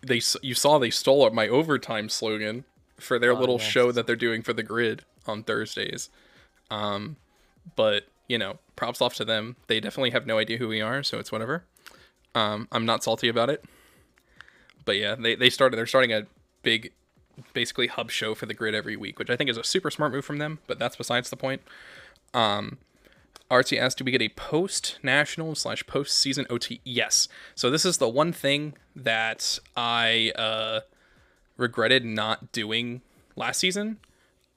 they 0.02 0.20
you 0.42 0.54
saw 0.54 0.78
they 0.78 0.90
stole 0.90 1.28
my 1.30 1.48
overtime 1.48 2.08
slogan 2.08 2.64
for 2.98 3.18
their 3.18 3.32
Oh, 3.32 3.38
little 3.40 3.58
show 3.58 3.92
that 3.92 4.06
they're 4.06 4.16
doing 4.16 4.42
for 4.42 4.52
the 4.52 4.62
grid 4.62 5.04
on 5.26 5.42
Thursdays. 5.42 6.10
Um, 6.70 7.16
but 7.76 8.04
you 8.28 8.38
know, 8.38 8.58
props 8.76 9.00
off 9.00 9.14
to 9.16 9.24
them. 9.24 9.56
They 9.66 9.80
definitely 9.80 10.10
have 10.10 10.26
no 10.26 10.38
idea 10.38 10.58
who 10.58 10.68
we 10.68 10.80
are, 10.80 11.02
so 11.02 11.18
it's 11.18 11.32
whatever. 11.32 11.64
Um, 12.34 12.68
I'm 12.70 12.84
not 12.86 13.02
salty 13.02 13.28
about 13.28 13.50
it. 13.50 13.64
But 14.84 14.96
yeah, 14.96 15.14
they 15.14 15.34
they 15.34 15.50
started. 15.50 15.76
They're 15.76 15.86
starting 15.86 16.12
a 16.12 16.26
big, 16.62 16.92
basically 17.52 17.86
hub 17.86 18.10
show 18.10 18.34
for 18.34 18.46
the 18.46 18.54
grid 18.54 18.74
every 18.74 18.96
week, 18.96 19.18
which 19.18 19.30
I 19.30 19.36
think 19.36 19.50
is 19.50 19.56
a 19.56 19.64
super 19.64 19.90
smart 19.90 20.12
move 20.12 20.24
from 20.24 20.38
them. 20.38 20.58
But 20.66 20.78
that's 20.78 20.96
besides 20.96 21.30
the 21.30 21.36
point. 21.36 21.62
Um, 22.34 22.78
RT 23.50 23.74
asked, 23.74 23.98
do 23.98 24.04
we 24.04 24.10
get 24.10 24.22
a 24.22 24.28
post 24.30 24.98
national 25.02 25.54
slash 25.54 25.86
post 25.86 26.16
season 26.16 26.46
OT? 26.50 26.80
Yes. 26.84 27.28
So 27.54 27.70
this 27.70 27.84
is 27.84 27.98
the 27.98 28.08
one 28.08 28.32
thing 28.32 28.74
that 28.94 29.58
I 29.76 30.32
uh, 30.36 30.80
regretted 31.56 32.04
not 32.04 32.52
doing 32.52 33.02
last 33.36 33.60
season. 33.60 33.98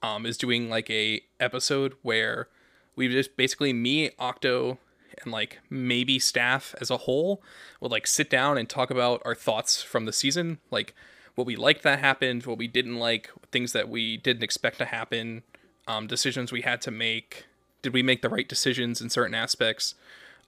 Um, 0.04 0.26
is 0.26 0.36
doing 0.36 0.68
like 0.68 0.90
a 0.90 1.22
episode 1.40 1.94
where 2.02 2.48
we 2.96 3.08
just 3.08 3.38
basically 3.38 3.72
me, 3.72 4.10
Octo, 4.18 4.80
and 5.24 5.32
like 5.32 5.60
maybe 5.70 6.20
staff 6.20 6.74
as 6.82 6.90
a 6.90 6.98
whole 6.98 7.44
would 7.80 7.92
like 7.92 8.08
sit 8.08 8.30
down 8.30 8.58
and 8.58 8.70
talk 8.70 8.90
about 8.90 9.22
our 9.26 9.36
thoughts 9.36 9.82
from 9.82 10.06
the 10.06 10.14
season, 10.14 10.60
like 10.72 10.96
what 11.36 11.48
we 11.48 11.56
liked 11.56 11.84
that 11.84 12.00
happened, 12.00 12.46
what 12.46 12.58
we 12.58 12.68
didn't 12.68 12.98
like, 12.98 13.30
things 13.52 13.74
that 13.74 13.90
we 13.90 14.18
didn't 14.18 14.44
expect 14.44 14.78
to 14.80 14.86
happen, 14.86 15.44
um, 15.88 16.08
decisions 16.08 16.52
we 16.52 16.62
had 16.62 16.82
to 16.82 16.92
make, 16.92 17.46
did 17.82 17.94
we 17.94 18.04
make 18.04 18.22
the 18.22 18.30
right 18.30 18.48
decisions 18.48 19.02
in 19.02 19.10
certain 19.10 19.34
aspects? 19.34 19.96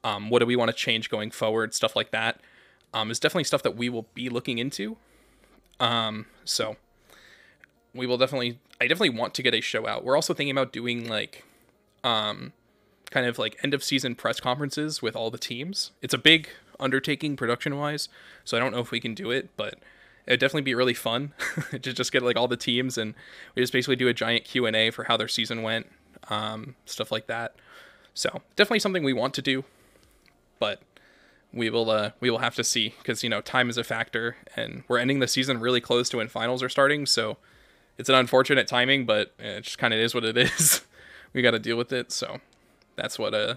Um, 0.03 0.29
what 0.29 0.39
do 0.39 0.45
we 0.45 0.55
want 0.55 0.69
to 0.69 0.75
change 0.75 1.09
going 1.09 1.31
forward? 1.31 1.73
Stuff 1.73 1.95
like 1.95 2.11
that 2.11 2.41
um, 2.93 3.09
is 3.09 3.19
definitely 3.19 3.45
stuff 3.45 3.63
that 3.63 3.75
we 3.75 3.89
will 3.89 4.07
be 4.13 4.29
looking 4.29 4.57
into. 4.57 4.97
Um, 5.79 6.27
so 6.45 6.77
we 7.93 8.05
will 8.05 8.17
definitely, 8.17 8.59
I 8.79 8.87
definitely 8.87 9.17
want 9.17 9.33
to 9.35 9.43
get 9.43 9.53
a 9.53 9.61
show 9.61 9.87
out. 9.87 10.03
We're 10.03 10.15
also 10.15 10.33
thinking 10.33 10.51
about 10.51 10.71
doing 10.71 11.07
like, 11.07 11.43
um, 12.03 12.53
kind 13.09 13.25
of 13.25 13.37
like 13.37 13.57
end 13.63 13.73
of 13.73 13.83
season 13.83 14.15
press 14.15 14.39
conferences 14.39 15.01
with 15.01 15.15
all 15.15 15.31
the 15.31 15.37
teams. 15.37 15.91
It's 16.01 16.13
a 16.13 16.17
big 16.17 16.49
undertaking 16.79 17.35
production 17.35 17.77
wise, 17.77 18.09
so 18.43 18.57
I 18.57 18.59
don't 18.59 18.73
know 18.73 18.79
if 18.79 18.91
we 18.91 18.99
can 18.99 19.13
do 19.13 19.31
it, 19.31 19.49
but 19.55 19.75
it'd 20.25 20.39
definitely 20.39 20.63
be 20.63 20.75
really 20.75 20.93
fun 20.93 21.33
to 21.71 21.93
just 21.93 22.11
get 22.11 22.23
like 22.23 22.37
all 22.37 22.47
the 22.47 22.57
teams 22.57 22.97
and 22.97 23.13
we 23.55 23.61
just 23.61 23.73
basically 23.73 23.95
do 23.95 24.07
a 24.07 24.13
giant 24.13 24.45
Q 24.45 24.65
and 24.65 24.75
A 24.75 24.89
for 24.89 25.05
how 25.05 25.17
their 25.17 25.27
season 25.27 25.61
went, 25.61 25.87
um, 26.29 26.75
stuff 26.85 27.11
like 27.11 27.27
that. 27.27 27.55
So 28.13 28.41
definitely 28.55 28.79
something 28.79 29.03
we 29.03 29.13
want 29.13 29.33
to 29.35 29.41
do, 29.41 29.63
but 30.59 30.81
we 31.51 31.69
will 31.69 31.89
uh, 31.89 32.11
we 32.19 32.29
will 32.29 32.39
have 32.39 32.55
to 32.55 32.63
see 32.63 32.93
because 32.97 33.23
you 33.23 33.29
know 33.29 33.41
time 33.41 33.69
is 33.69 33.77
a 33.77 33.83
factor 33.83 34.37
and 34.55 34.83
we're 34.87 34.99
ending 34.99 35.19
the 35.19 35.27
season 35.27 35.59
really 35.59 35.81
close 35.81 36.09
to 36.09 36.17
when 36.17 36.27
finals 36.27 36.61
are 36.61 36.69
starting, 36.69 37.05
so 37.05 37.37
it's 37.97 38.09
an 38.09 38.15
unfortunate 38.15 38.67
timing, 38.67 39.05
but 39.05 39.33
it 39.39 39.61
just 39.61 39.77
kind 39.77 39.93
of 39.93 39.99
is 39.99 40.13
what 40.13 40.23
it 40.23 40.37
is. 40.37 40.81
we 41.33 41.41
got 41.41 41.51
to 41.51 41.59
deal 41.59 41.77
with 41.77 41.91
it, 41.91 42.11
so 42.11 42.39
that's 42.95 43.17
what 43.17 43.33
uh 43.33 43.55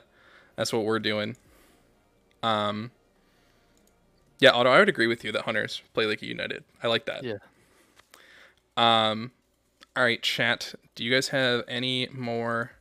that's 0.56 0.72
what 0.72 0.84
we're 0.84 0.98
doing. 0.98 1.36
Um, 2.42 2.90
yeah, 4.38 4.50
Otto, 4.50 4.70
I 4.70 4.78
would 4.78 4.88
agree 4.88 5.06
with 5.06 5.24
you 5.24 5.32
that 5.32 5.42
hunters 5.42 5.82
play 5.94 6.06
like 6.06 6.22
a 6.22 6.26
united. 6.26 6.64
I 6.82 6.88
like 6.88 7.06
that. 7.06 7.24
Yeah. 7.24 7.38
Um, 8.76 9.32
all 9.96 10.02
right, 10.02 10.22
chat. 10.22 10.74
Do 10.94 11.02
you 11.02 11.10
guys 11.10 11.28
have 11.28 11.64
any 11.66 12.08
more 12.12 12.72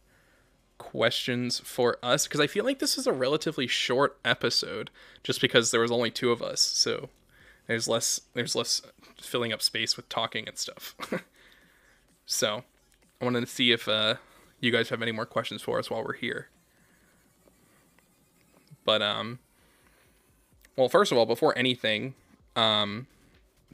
questions 0.78 1.60
for 1.60 1.98
us? 2.04 2.28
Because 2.28 2.42
I 2.42 2.48
feel 2.48 2.66
like 2.66 2.80
this 2.80 2.98
is 2.98 3.08
a 3.08 3.14
relatively 3.14 3.68
short 3.68 4.18
episode, 4.26 4.90
just 5.24 5.40
because 5.40 5.72
there 5.72 5.80
was 5.80 5.92
only 5.92 6.12
two 6.12 6.32
of 6.32 6.42
us, 6.42 6.60
so 6.60 7.10
there's 7.68 7.88
less 7.88 8.20
there's 8.34 8.54
less 8.54 8.82
filling 9.20 9.54
up 9.54 9.62
space 9.62 9.96
with 9.96 10.10
talking 10.10 10.46
and 10.46 10.58
stuff. 10.58 10.94
so, 12.26 12.66
I 13.22 13.26
wanted 13.26 13.42
to 13.42 13.48
see 13.48 13.72
if 13.72 13.88
uh, 13.88 14.16
you 14.60 14.72
guys 14.72 14.90
have 14.90 15.02
any 15.02 15.14
more 15.14 15.26
questions 15.26 15.62
for 15.62 15.80
us 15.80 15.90
while 15.90 16.04
we're 16.04 16.14
here. 16.14 16.50
But 18.84 19.02
um, 19.02 19.40
well, 20.76 20.90
first 20.90 21.14
of 21.14 21.18
all, 21.18 21.26
before 21.26 21.58
anything, 21.58 22.14
um, 22.58 23.08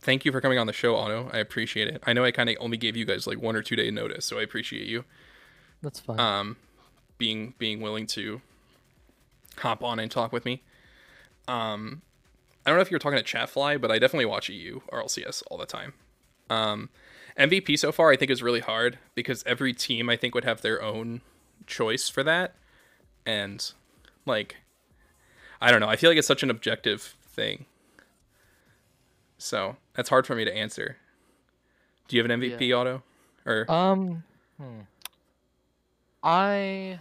thank 0.02 0.26
you 0.26 0.32
for 0.32 0.42
coming 0.42 0.58
on 0.58 0.68
the 0.68 0.74
show, 0.74 0.96
Otto. 0.96 1.30
I 1.32 1.38
appreciate 1.38 1.88
it. 1.88 2.02
I 2.06 2.14
know 2.14 2.24
I 2.24 2.32
kind 2.32 2.50
of 2.50 2.58
only 2.60 2.78
gave 2.78 2.96
you 2.96 3.06
guys 3.06 3.28
like 3.28 3.42
one 3.42 3.56
or 3.56 3.62
two 3.62 3.76
day 3.76 3.92
notice, 3.92 4.26
so 4.26 4.40
I 4.40 4.44
appreciate 4.44 4.88
you. 4.88 5.06
That's 5.82 6.00
fine. 6.00 6.20
Um, 6.20 6.58
being 7.18 7.54
being 7.58 7.82
willing 7.82 8.08
to 8.08 8.42
hop 9.58 9.84
on 9.84 10.00
and 10.00 10.10
talk 10.10 10.32
with 10.32 10.46
me. 10.46 10.64
Um, 11.48 12.02
I 12.66 12.70
don't 12.70 12.78
know 12.78 12.82
if 12.82 12.92
you're 12.92 13.00
talking 13.00 13.20
to 13.20 13.24
Chatfly, 13.24 13.80
but 13.80 13.92
I 13.92 14.00
definitely 14.00 14.26
watch 14.26 14.50
EU 14.50 14.82
RLCS 14.92 15.44
all 15.50 15.58
the 15.58 15.66
time. 15.66 15.94
Um, 16.50 16.90
MVP 17.40 17.80
so 17.80 17.92
far 17.92 18.12
I 18.12 18.18
think 18.18 18.30
is 18.30 18.44
really 18.44 18.60
hard 18.60 19.00
because 19.16 19.44
every 19.46 19.74
team 19.74 20.10
I 20.10 20.18
think 20.18 20.36
would 20.36 20.44
have 20.44 20.62
their 20.62 20.82
own 20.82 21.22
choice 21.66 22.10
for 22.10 22.24
that, 22.24 22.56
and 23.26 23.72
like 24.26 24.58
I 25.62 25.72
don't 25.72 25.80
know. 25.80 25.90
I 25.90 25.96
feel 25.96 26.10
like 26.10 26.18
it's 26.18 26.28
such 26.28 26.44
an 26.44 26.50
objective 26.50 27.16
thing. 27.24 27.66
So 29.42 29.76
that's 29.96 30.10
hard 30.10 30.28
for 30.28 30.36
me 30.36 30.46
to 30.46 30.56
answer. 30.56 30.98
Do 32.08 32.16
you 32.16 32.22
have 32.22 32.30
an 32.30 32.40
MVP 32.42 32.70
Yeah. 32.70 32.76
Otto? 32.76 33.04
Or 33.46 33.66
Um, 33.70 34.24
hmm. 34.58 34.82
I 36.24 37.00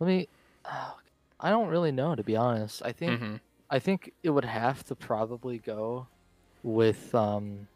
let 0.00 0.06
me. 0.06 0.28
I 1.40 1.50
don't 1.50 1.68
really 1.68 1.92
know 1.92 2.14
to 2.14 2.24
be 2.24 2.36
honest. 2.36 2.82
I 2.84 2.92
think 2.92 3.20
Mhm. 3.20 3.40
I 3.70 3.78
think 3.78 4.12
it 4.22 4.30
would 4.30 4.46
have 4.46 4.82
to 4.84 4.96
probably 4.96 5.58
go 5.58 6.06
with 6.62 7.14
um 7.14 7.68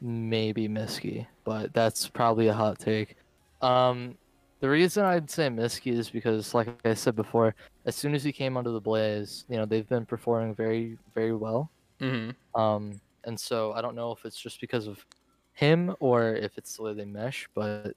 maybe 0.00 0.68
Miski, 0.68 1.26
but 1.44 1.72
that's 1.72 2.08
probably 2.08 2.48
a 2.48 2.54
hot 2.54 2.78
take. 2.80 3.16
Um, 3.62 4.18
the 4.58 4.68
reason 4.68 5.04
I'd 5.04 5.30
say 5.30 5.48
Miski 5.48 5.92
is 5.92 6.10
because, 6.10 6.54
like 6.54 6.68
I 6.84 6.94
said 6.94 7.14
before, 7.14 7.54
as 7.84 7.94
soon 7.94 8.14
as 8.14 8.24
he 8.24 8.32
came 8.32 8.56
onto 8.56 8.72
the 8.72 8.80
Blaze, 8.80 9.44
you 9.48 9.56
know 9.56 9.64
they've 9.64 9.88
been 9.88 10.06
performing 10.06 10.54
very 10.56 10.98
very 11.14 11.34
well. 11.34 11.70
Mhm. 12.00 12.34
Um, 12.54 13.00
and 13.24 13.38
so 13.38 13.72
I 13.72 13.80
don't 13.82 13.94
know 13.94 14.12
if 14.12 14.24
it's 14.24 14.40
just 14.40 14.60
because 14.60 14.86
of 14.86 15.04
him 15.52 15.94
or 16.00 16.34
if 16.34 16.56
it's 16.58 16.76
the 16.76 16.82
way 16.82 16.94
they 16.94 17.04
mesh, 17.04 17.48
but 17.54 17.96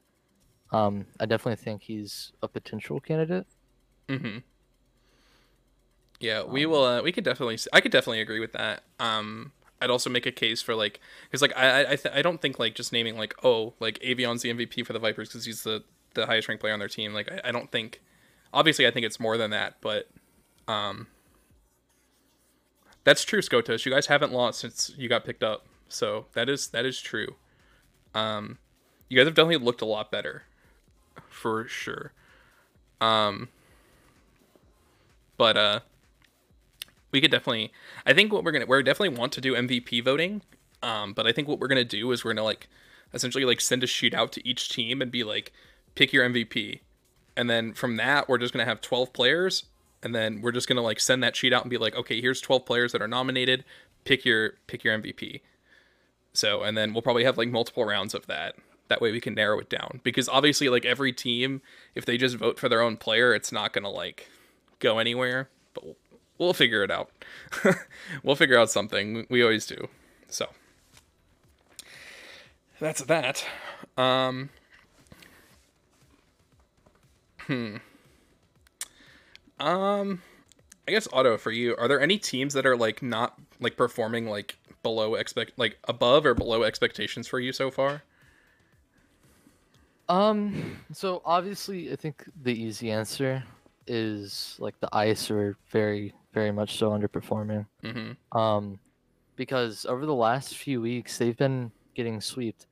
um, 0.71 1.07
I 1.19 1.25
definitely 1.25 1.63
think 1.63 1.83
he's 1.83 2.33
a 2.41 2.47
potential 2.47 2.99
candidate. 2.99 3.47
Mm-hmm. 4.09 4.39
Yeah, 6.19 6.43
we 6.43 6.65
Um, 6.65 6.71
will. 6.71 6.83
Uh, 6.83 7.01
we 7.01 7.11
could 7.11 7.23
definitely. 7.23 7.57
I 7.73 7.81
could 7.81 7.91
definitely 7.91 8.21
agree 8.21 8.39
with 8.39 8.53
that. 8.53 8.83
Um, 8.99 9.51
I'd 9.81 9.89
also 9.89 10.09
make 10.09 10.25
a 10.25 10.31
case 10.31 10.61
for 10.61 10.75
like, 10.75 10.99
because 11.25 11.41
like 11.41 11.55
I 11.57 11.81
I 11.83 11.91
I, 11.91 11.95
th- 11.97 12.15
I 12.15 12.21
don't 12.21 12.41
think 12.41 12.59
like 12.59 12.75
just 12.75 12.93
naming 12.93 13.17
like 13.17 13.35
oh 13.43 13.73
like 13.79 13.99
Avion's 14.01 14.41
the 14.41 14.49
MVP 14.49 14.83
for 14.83 14.93
the 14.93 14.99
Vipers 14.99 15.29
because 15.29 15.45
he's 15.45 15.63
the 15.63 15.83
the 16.13 16.25
highest 16.25 16.47
ranked 16.47 16.61
player 16.61 16.73
on 16.73 16.79
their 16.79 16.87
team. 16.87 17.13
Like 17.13 17.31
I, 17.31 17.49
I 17.49 17.51
don't 17.51 17.71
think. 17.71 18.01
Obviously, 18.53 18.85
I 18.85 18.91
think 18.91 19.05
it's 19.05 19.19
more 19.19 19.35
than 19.37 19.49
that, 19.51 19.77
but 19.81 20.07
um, 20.67 21.07
that's 23.03 23.23
true, 23.23 23.41
Skotos. 23.41 23.85
You 23.85 23.91
guys 23.91 24.07
haven't 24.07 24.31
lost 24.31 24.59
since 24.59 24.91
you 24.97 25.09
got 25.09 25.25
picked 25.25 25.43
up, 25.43 25.65
so 25.87 26.27
that 26.33 26.49
is 26.49 26.67
that 26.69 26.85
is 26.85 26.99
true. 26.99 27.35
Um, 28.13 28.57
you 29.09 29.17
guys 29.17 29.25
have 29.25 29.35
definitely 29.35 29.63
looked 29.63 29.81
a 29.81 29.85
lot 29.85 30.11
better, 30.11 30.43
for 31.29 31.67
sure. 31.67 32.13
Um, 33.01 33.49
but 35.37 35.57
uh 35.57 35.79
we 37.11 37.21
could 37.21 37.31
definitely 37.31 37.71
i 38.05 38.13
think 38.13 38.31
what 38.31 38.43
we're 38.43 38.51
gonna 38.51 38.65
we're 38.65 38.81
definitely 38.83 39.17
want 39.17 39.31
to 39.31 39.41
do 39.41 39.53
mvp 39.55 40.03
voting 40.03 40.41
um 40.81 41.13
but 41.13 41.27
i 41.27 41.31
think 41.31 41.47
what 41.47 41.59
we're 41.59 41.67
gonna 41.67 41.83
do 41.83 42.11
is 42.11 42.23
we're 42.23 42.33
gonna 42.33 42.43
like 42.43 42.67
essentially 43.13 43.45
like 43.45 43.61
send 43.61 43.83
a 43.83 43.87
sheet 43.87 44.13
out 44.13 44.31
to 44.31 44.47
each 44.47 44.69
team 44.69 45.01
and 45.01 45.11
be 45.11 45.23
like 45.23 45.51
pick 45.95 46.13
your 46.13 46.27
mvp 46.29 46.79
and 47.35 47.49
then 47.49 47.73
from 47.73 47.97
that 47.97 48.27
we're 48.27 48.37
just 48.37 48.53
gonna 48.53 48.65
have 48.65 48.81
12 48.81 49.13
players 49.13 49.65
and 50.03 50.13
then 50.13 50.41
we're 50.41 50.51
just 50.51 50.67
gonna 50.67 50.81
like 50.81 50.99
send 50.99 51.23
that 51.23 51.35
sheet 51.35 51.53
out 51.53 51.63
and 51.63 51.69
be 51.69 51.77
like 51.77 51.95
okay 51.95 52.21
here's 52.21 52.41
12 52.41 52.65
players 52.65 52.91
that 52.91 53.01
are 53.01 53.07
nominated. 53.07 53.63
Pick 54.03 54.25
your 54.25 54.53
pick 54.67 54.83
your 54.83 54.97
mvp 54.99 55.41
so 56.33 56.63
and 56.63 56.77
then 56.77 56.93
we'll 56.93 57.01
probably 57.01 57.23
have 57.23 57.37
like 57.37 57.49
multiple 57.49 57.85
rounds 57.85 58.13
of 58.13 58.27
that. 58.27 58.55
That 58.89 59.01
way 59.01 59.11
we 59.11 59.21
can 59.21 59.33
narrow 59.33 59.59
it 59.59 59.69
down. 59.69 60.01
Because 60.03 60.27
obviously 60.27 60.69
like 60.69 60.85
every 60.85 61.13
team 61.13 61.61
if 61.95 62.05
they 62.05 62.17
just 62.17 62.35
vote 62.35 62.59
for 62.59 62.67
their 62.69 62.81
own 62.81 62.97
player 62.97 63.33
it's 63.33 63.51
not 63.51 63.73
gonna 63.73 63.89
like 63.89 64.29
go 64.79 64.99
anywhere. 64.99 65.49
But 65.73 65.85
we'll, 65.85 65.97
we'll 66.37 66.53
figure 66.53 66.83
it 66.83 66.91
out. 66.91 67.09
We'll 68.23 68.35
figure 68.35 68.57
out 68.59 68.69
something. 68.69 69.25
We 69.29 69.41
always 69.41 69.65
do. 69.65 69.87
So. 70.27 70.49
That's 72.79 73.01
that. 73.03 73.45
Um 73.97 74.49
hmm 77.47 77.77
um 79.59 80.21
i 80.87 80.91
guess 80.91 81.07
Otto 81.13 81.37
for 81.37 81.51
you 81.51 81.75
are 81.77 81.87
there 81.87 82.01
any 82.01 82.17
teams 82.17 82.53
that 82.53 82.65
are 82.65 82.75
like 82.75 83.01
not 83.01 83.39
like 83.59 83.77
performing 83.77 84.27
like 84.27 84.57
below 84.83 85.15
expect 85.15 85.57
like 85.57 85.79
above 85.85 86.25
or 86.25 86.35
below 86.35 86.63
expectations 86.63 87.27
for 87.27 87.39
you 87.39 87.51
so 87.51 87.71
far? 87.71 88.03
Um, 90.09 90.77
so 90.91 91.21
obviously, 91.25 91.91
I 91.91 91.95
think 91.95 92.25
the 92.43 92.51
easy 92.53 92.91
answer 92.91 93.43
is 93.87 94.55
like 94.59 94.79
the 94.79 94.89
ice 94.93 95.31
are 95.31 95.57
very, 95.71 96.13
very 96.33 96.51
much 96.51 96.77
so 96.77 96.91
underperforming. 96.91 97.65
mm-hmm. 97.83 98.37
Um, 98.37 98.79
because 99.35 99.85
over 99.87 100.05
the 100.05 100.13
last 100.13 100.55
few 100.55 100.79
weeks 100.79 101.17
they've 101.17 101.37
been 101.37 101.71
getting 101.95 102.21
swept, 102.21 102.67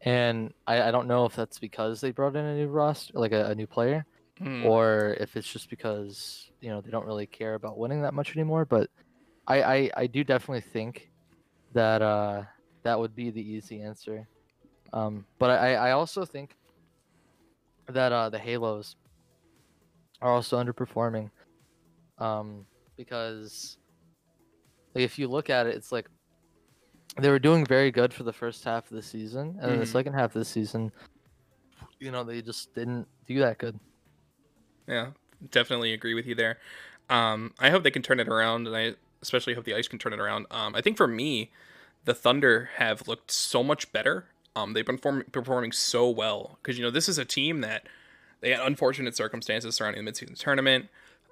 and 0.00 0.52
I, 0.66 0.88
I 0.88 0.90
don't 0.90 1.06
know 1.06 1.26
if 1.26 1.36
that's 1.36 1.58
because 1.58 2.00
they 2.00 2.10
brought 2.10 2.34
in 2.34 2.44
a 2.44 2.56
new 2.56 2.68
roster, 2.68 3.12
like 3.14 3.32
a, 3.32 3.46
a 3.46 3.54
new 3.54 3.66
player, 3.66 4.06
Hmm. 4.40 4.64
or 4.64 5.16
if 5.20 5.36
it's 5.36 5.52
just 5.52 5.68
because 5.68 6.50
you 6.60 6.70
know 6.70 6.80
they 6.80 6.90
don't 6.90 7.04
really 7.06 7.26
care 7.26 7.54
about 7.54 7.78
winning 7.78 8.02
that 8.02 8.14
much 8.14 8.34
anymore. 8.36 8.64
But 8.64 8.88
I, 9.46 9.62
I, 9.62 9.90
I 9.96 10.06
do 10.06 10.24
definitely 10.24 10.62
think 10.62 11.10
that 11.72 12.02
uh, 12.02 12.44
that 12.84 12.98
would 12.98 13.14
be 13.14 13.30
the 13.30 13.42
easy 13.42 13.82
answer. 13.82 14.26
Um, 14.92 15.26
but 15.38 15.50
I, 15.50 15.74
I 15.74 15.90
also 15.92 16.24
think 16.24 16.54
that 17.88 18.12
uh, 18.12 18.30
the 18.30 18.38
Halos 18.38 18.96
are 20.20 20.32
also 20.32 20.62
underperforming. 20.62 21.30
Um, 22.18 22.66
because 22.96 23.78
like 24.94 25.04
if 25.04 25.18
you 25.18 25.28
look 25.28 25.50
at 25.50 25.66
it, 25.66 25.74
it's 25.74 25.92
like 25.92 26.08
they 27.20 27.30
were 27.30 27.38
doing 27.38 27.64
very 27.66 27.90
good 27.90 28.14
for 28.14 28.22
the 28.22 28.32
first 28.32 28.64
half 28.64 28.90
of 28.90 28.96
the 28.96 29.02
season, 29.02 29.58
and 29.60 29.70
then 29.70 29.78
the 29.78 29.84
Mhm. 29.84 29.88
second 29.88 30.12
half 30.14 30.34
of 30.34 30.40
the 30.40 30.44
season, 30.44 30.92
you 31.98 32.10
know, 32.10 32.24
they 32.24 32.42
just 32.42 32.72
didn't 32.74 33.06
do 33.26 33.38
that 33.40 33.58
good. 33.58 33.78
Yeah, 34.90 35.10
definitely 35.50 35.92
agree 35.92 36.14
with 36.14 36.26
you 36.26 36.34
there. 36.34 36.58
Um, 37.08 37.54
I 37.58 37.70
hope 37.70 37.84
they 37.84 37.90
can 37.90 38.02
turn 38.02 38.20
it 38.20 38.28
around, 38.28 38.66
and 38.66 38.76
I 38.76 38.94
especially 39.22 39.54
hope 39.54 39.64
the 39.64 39.74
Ice 39.74 39.88
can 39.88 39.98
turn 39.98 40.12
it 40.12 40.20
around. 40.20 40.46
Um, 40.50 40.74
I 40.74 40.80
think 40.80 40.96
for 40.96 41.06
me, 41.06 41.50
the 42.04 42.14
Thunder 42.14 42.70
have 42.76 43.06
looked 43.06 43.30
so 43.30 43.62
much 43.62 43.92
better. 43.92 44.26
Um, 44.56 44.72
they've 44.72 44.84
been 44.86 44.98
form- 44.98 45.24
performing 45.30 45.72
so 45.72 46.10
well 46.10 46.58
because 46.60 46.76
you 46.76 46.84
know 46.84 46.90
this 46.90 47.08
is 47.08 47.18
a 47.18 47.24
team 47.24 47.60
that 47.60 47.86
they 48.40 48.50
had 48.50 48.60
unfortunate 48.60 49.16
circumstances 49.16 49.76
surrounding 49.76 50.04
the 50.04 50.10
midseason 50.10 50.36
tournament, 50.36 50.88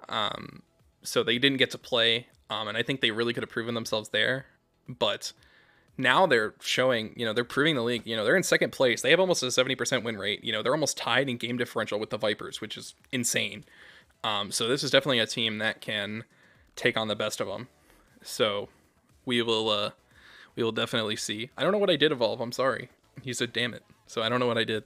um, 0.07 0.61
so 1.03 1.21
they 1.21 1.37
didn't 1.37 1.57
get 1.57 1.71
to 1.71 1.77
play. 1.77 2.27
Um, 2.49 2.67
and 2.67 2.77
I 2.77 2.83
think 2.83 3.01
they 3.01 3.11
really 3.11 3.33
could 3.33 3.43
have 3.43 3.49
proven 3.49 3.75
themselves 3.75 4.09
there, 4.09 4.45
but 4.87 5.33
now 5.99 6.25
they're 6.25 6.53
showing, 6.61 7.13
you 7.15 7.25
know, 7.25 7.33
they're 7.33 7.43
proving 7.43 7.75
the 7.75 7.83
league. 7.83 8.07
You 8.07 8.15
know, 8.15 8.23
they're 8.25 8.35
in 8.37 8.41
second 8.43 8.71
place. 8.71 9.01
They 9.01 9.11
have 9.11 9.19
almost 9.19 9.43
a 9.43 9.47
70% 9.47 10.03
win 10.03 10.17
rate. 10.17 10.43
You 10.43 10.51
know, 10.51 10.63
they're 10.63 10.73
almost 10.73 10.97
tied 10.97 11.29
in 11.29 11.37
game 11.37 11.57
differential 11.57 11.99
with 11.99 12.09
the 12.09 12.17
Vipers, 12.17 12.61
which 12.61 12.77
is 12.77 12.95
insane. 13.11 13.65
Um, 14.23 14.51
so 14.51 14.67
this 14.67 14.83
is 14.83 14.89
definitely 14.91 15.19
a 15.19 15.27
team 15.27 15.57
that 15.59 15.81
can 15.81 16.23
take 16.75 16.97
on 16.97 17.07
the 17.09 17.15
best 17.15 17.39
of 17.41 17.47
them. 17.47 17.67
So 18.23 18.69
we 19.25 19.41
will, 19.41 19.69
uh, 19.69 19.91
we 20.55 20.63
will 20.63 20.71
definitely 20.71 21.15
see. 21.15 21.49
I 21.57 21.63
don't 21.63 21.71
know 21.71 21.77
what 21.77 21.89
I 21.89 21.95
did, 21.95 22.11
Evolve. 22.11 22.41
I'm 22.41 22.51
sorry. 22.51 22.89
He 23.21 23.33
said, 23.33 23.51
"Damn 23.53 23.73
it." 23.73 23.83
So 24.07 24.21
I 24.21 24.29
don't 24.29 24.39
know 24.39 24.47
what 24.47 24.57
I 24.57 24.63
did. 24.63 24.83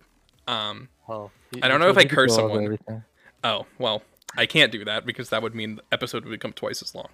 Um, 0.48 0.90
Oh, 1.08 1.32
you- 1.52 1.60
I 1.64 1.68
don't 1.68 1.80
know 1.80 1.90
if 1.90 1.98
I 1.98 2.06
cursed 2.06 2.36
someone. 2.36 2.64
everything. 2.64 3.04
oh 3.44 3.66
well, 3.78 4.02
I 4.38 4.46
can't 4.46 4.72
do 4.72 4.84
that 4.86 5.06
because 5.06 5.30
that 5.30 5.42
would 5.44 5.54
mean 5.54 5.76
the 5.76 5.84
episode 5.92 6.24
would 6.26 6.32
become 6.32 6.54
twice 6.54 6.82
as 6.82 6.94
long. 6.96 7.10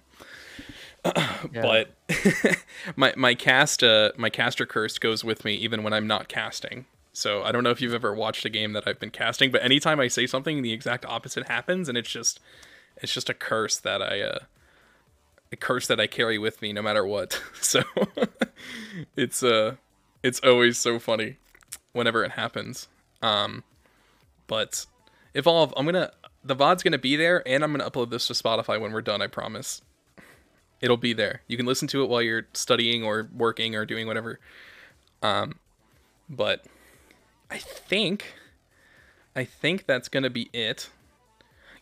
Yeah. 1.52 1.62
But 1.62 1.90
my 2.96 3.14
my 3.16 3.34
cast 3.34 3.82
uh, 3.82 4.12
my 4.16 4.28
caster 4.28 4.66
curse 4.66 4.98
goes 4.98 5.24
with 5.24 5.44
me 5.44 5.54
even 5.54 5.82
when 5.82 5.92
I'm 5.92 6.06
not 6.06 6.28
casting. 6.28 6.84
So 7.12 7.42
I 7.42 7.50
don't 7.50 7.64
know 7.64 7.70
if 7.70 7.80
you've 7.80 7.94
ever 7.94 8.14
watched 8.14 8.44
a 8.44 8.50
game 8.50 8.72
that 8.74 8.86
I've 8.86 9.00
been 9.00 9.10
casting, 9.10 9.50
but 9.50 9.62
anytime 9.64 9.98
I 9.98 10.08
say 10.08 10.26
something, 10.26 10.62
the 10.62 10.72
exact 10.72 11.04
opposite 11.06 11.48
happens, 11.48 11.88
and 11.88 11.96
it's 11.98 12.10
just 12.10 12.40
it's 12.98 13.12
just 13.12 13.30
a 13.30 13.34
curse 13.34 13.78
that 13.78 14.02
I 14.02 14.20
uh, 14.20 14.38
a 15.52 15.56
curse 15.56 15.86
that 15.86 15.98
I 15.98 16.06
carry 16.06 16.38
with 16.38 16.62
me 16.62 16.72
no 16.72 16.82
matter 16.82 17.04
what. 17.04 17.42
So 17.60 17.82
it's 19.16 19.42
uh 19.42 19.76
it's 20.22 20.40
always 20.40 20.78
so 20.78 20.98
funny 20.98 21.36
whenever 21.92 22.24
it 22.24 22.32
happens. 22.32 22.88
Um, 23.22 23.64
but 24.46 24.86
evolve, 25.34 25.72
I'm 25.76 25.86
gonna 25.86 26.12
the 26.44 26.54
VOD's 26.54 26.82
gonna 26.82 26.98
be 26.98 27.16
there, 27.16 27.46
and 27.46 27.64
I'm 27.64 27.72
gonna 27.72 27.90
upload 27.90 28.10
this 28.10 28.26
to 28.28 28.32
Spotify 28.34 28.80
when 28.80 28.92
we're 28.92 29.02
done. 29.02 29.22
I 29.22 29.26
promise. 29.26 29.82
It'll 30.80 30.96
be 30.96 31.12
there. 31.12 31.42
You 31.46 31.56
can 31.56 31.66
listen 31.66 31.88
to 31.88 32.02
it 32.02 32.08
while 32.08 32.22
you're 32.22 32.46
studying 32.54 33.04
or 33.04 33.28
working 33.34 33.74
or 33.74 33.84
doing 33.84 34.06
whatever. 34.06 34.40
Um, 35.22 35.56
but 36.28 36.64
I 37.50 37.58
think, 37.58 38.34
I 39.36 39.44
think 39.44 39.86
that's 39.86 40.08
gonna 40.08 40.30
be 40.30 40.48
it. 40.52 40.88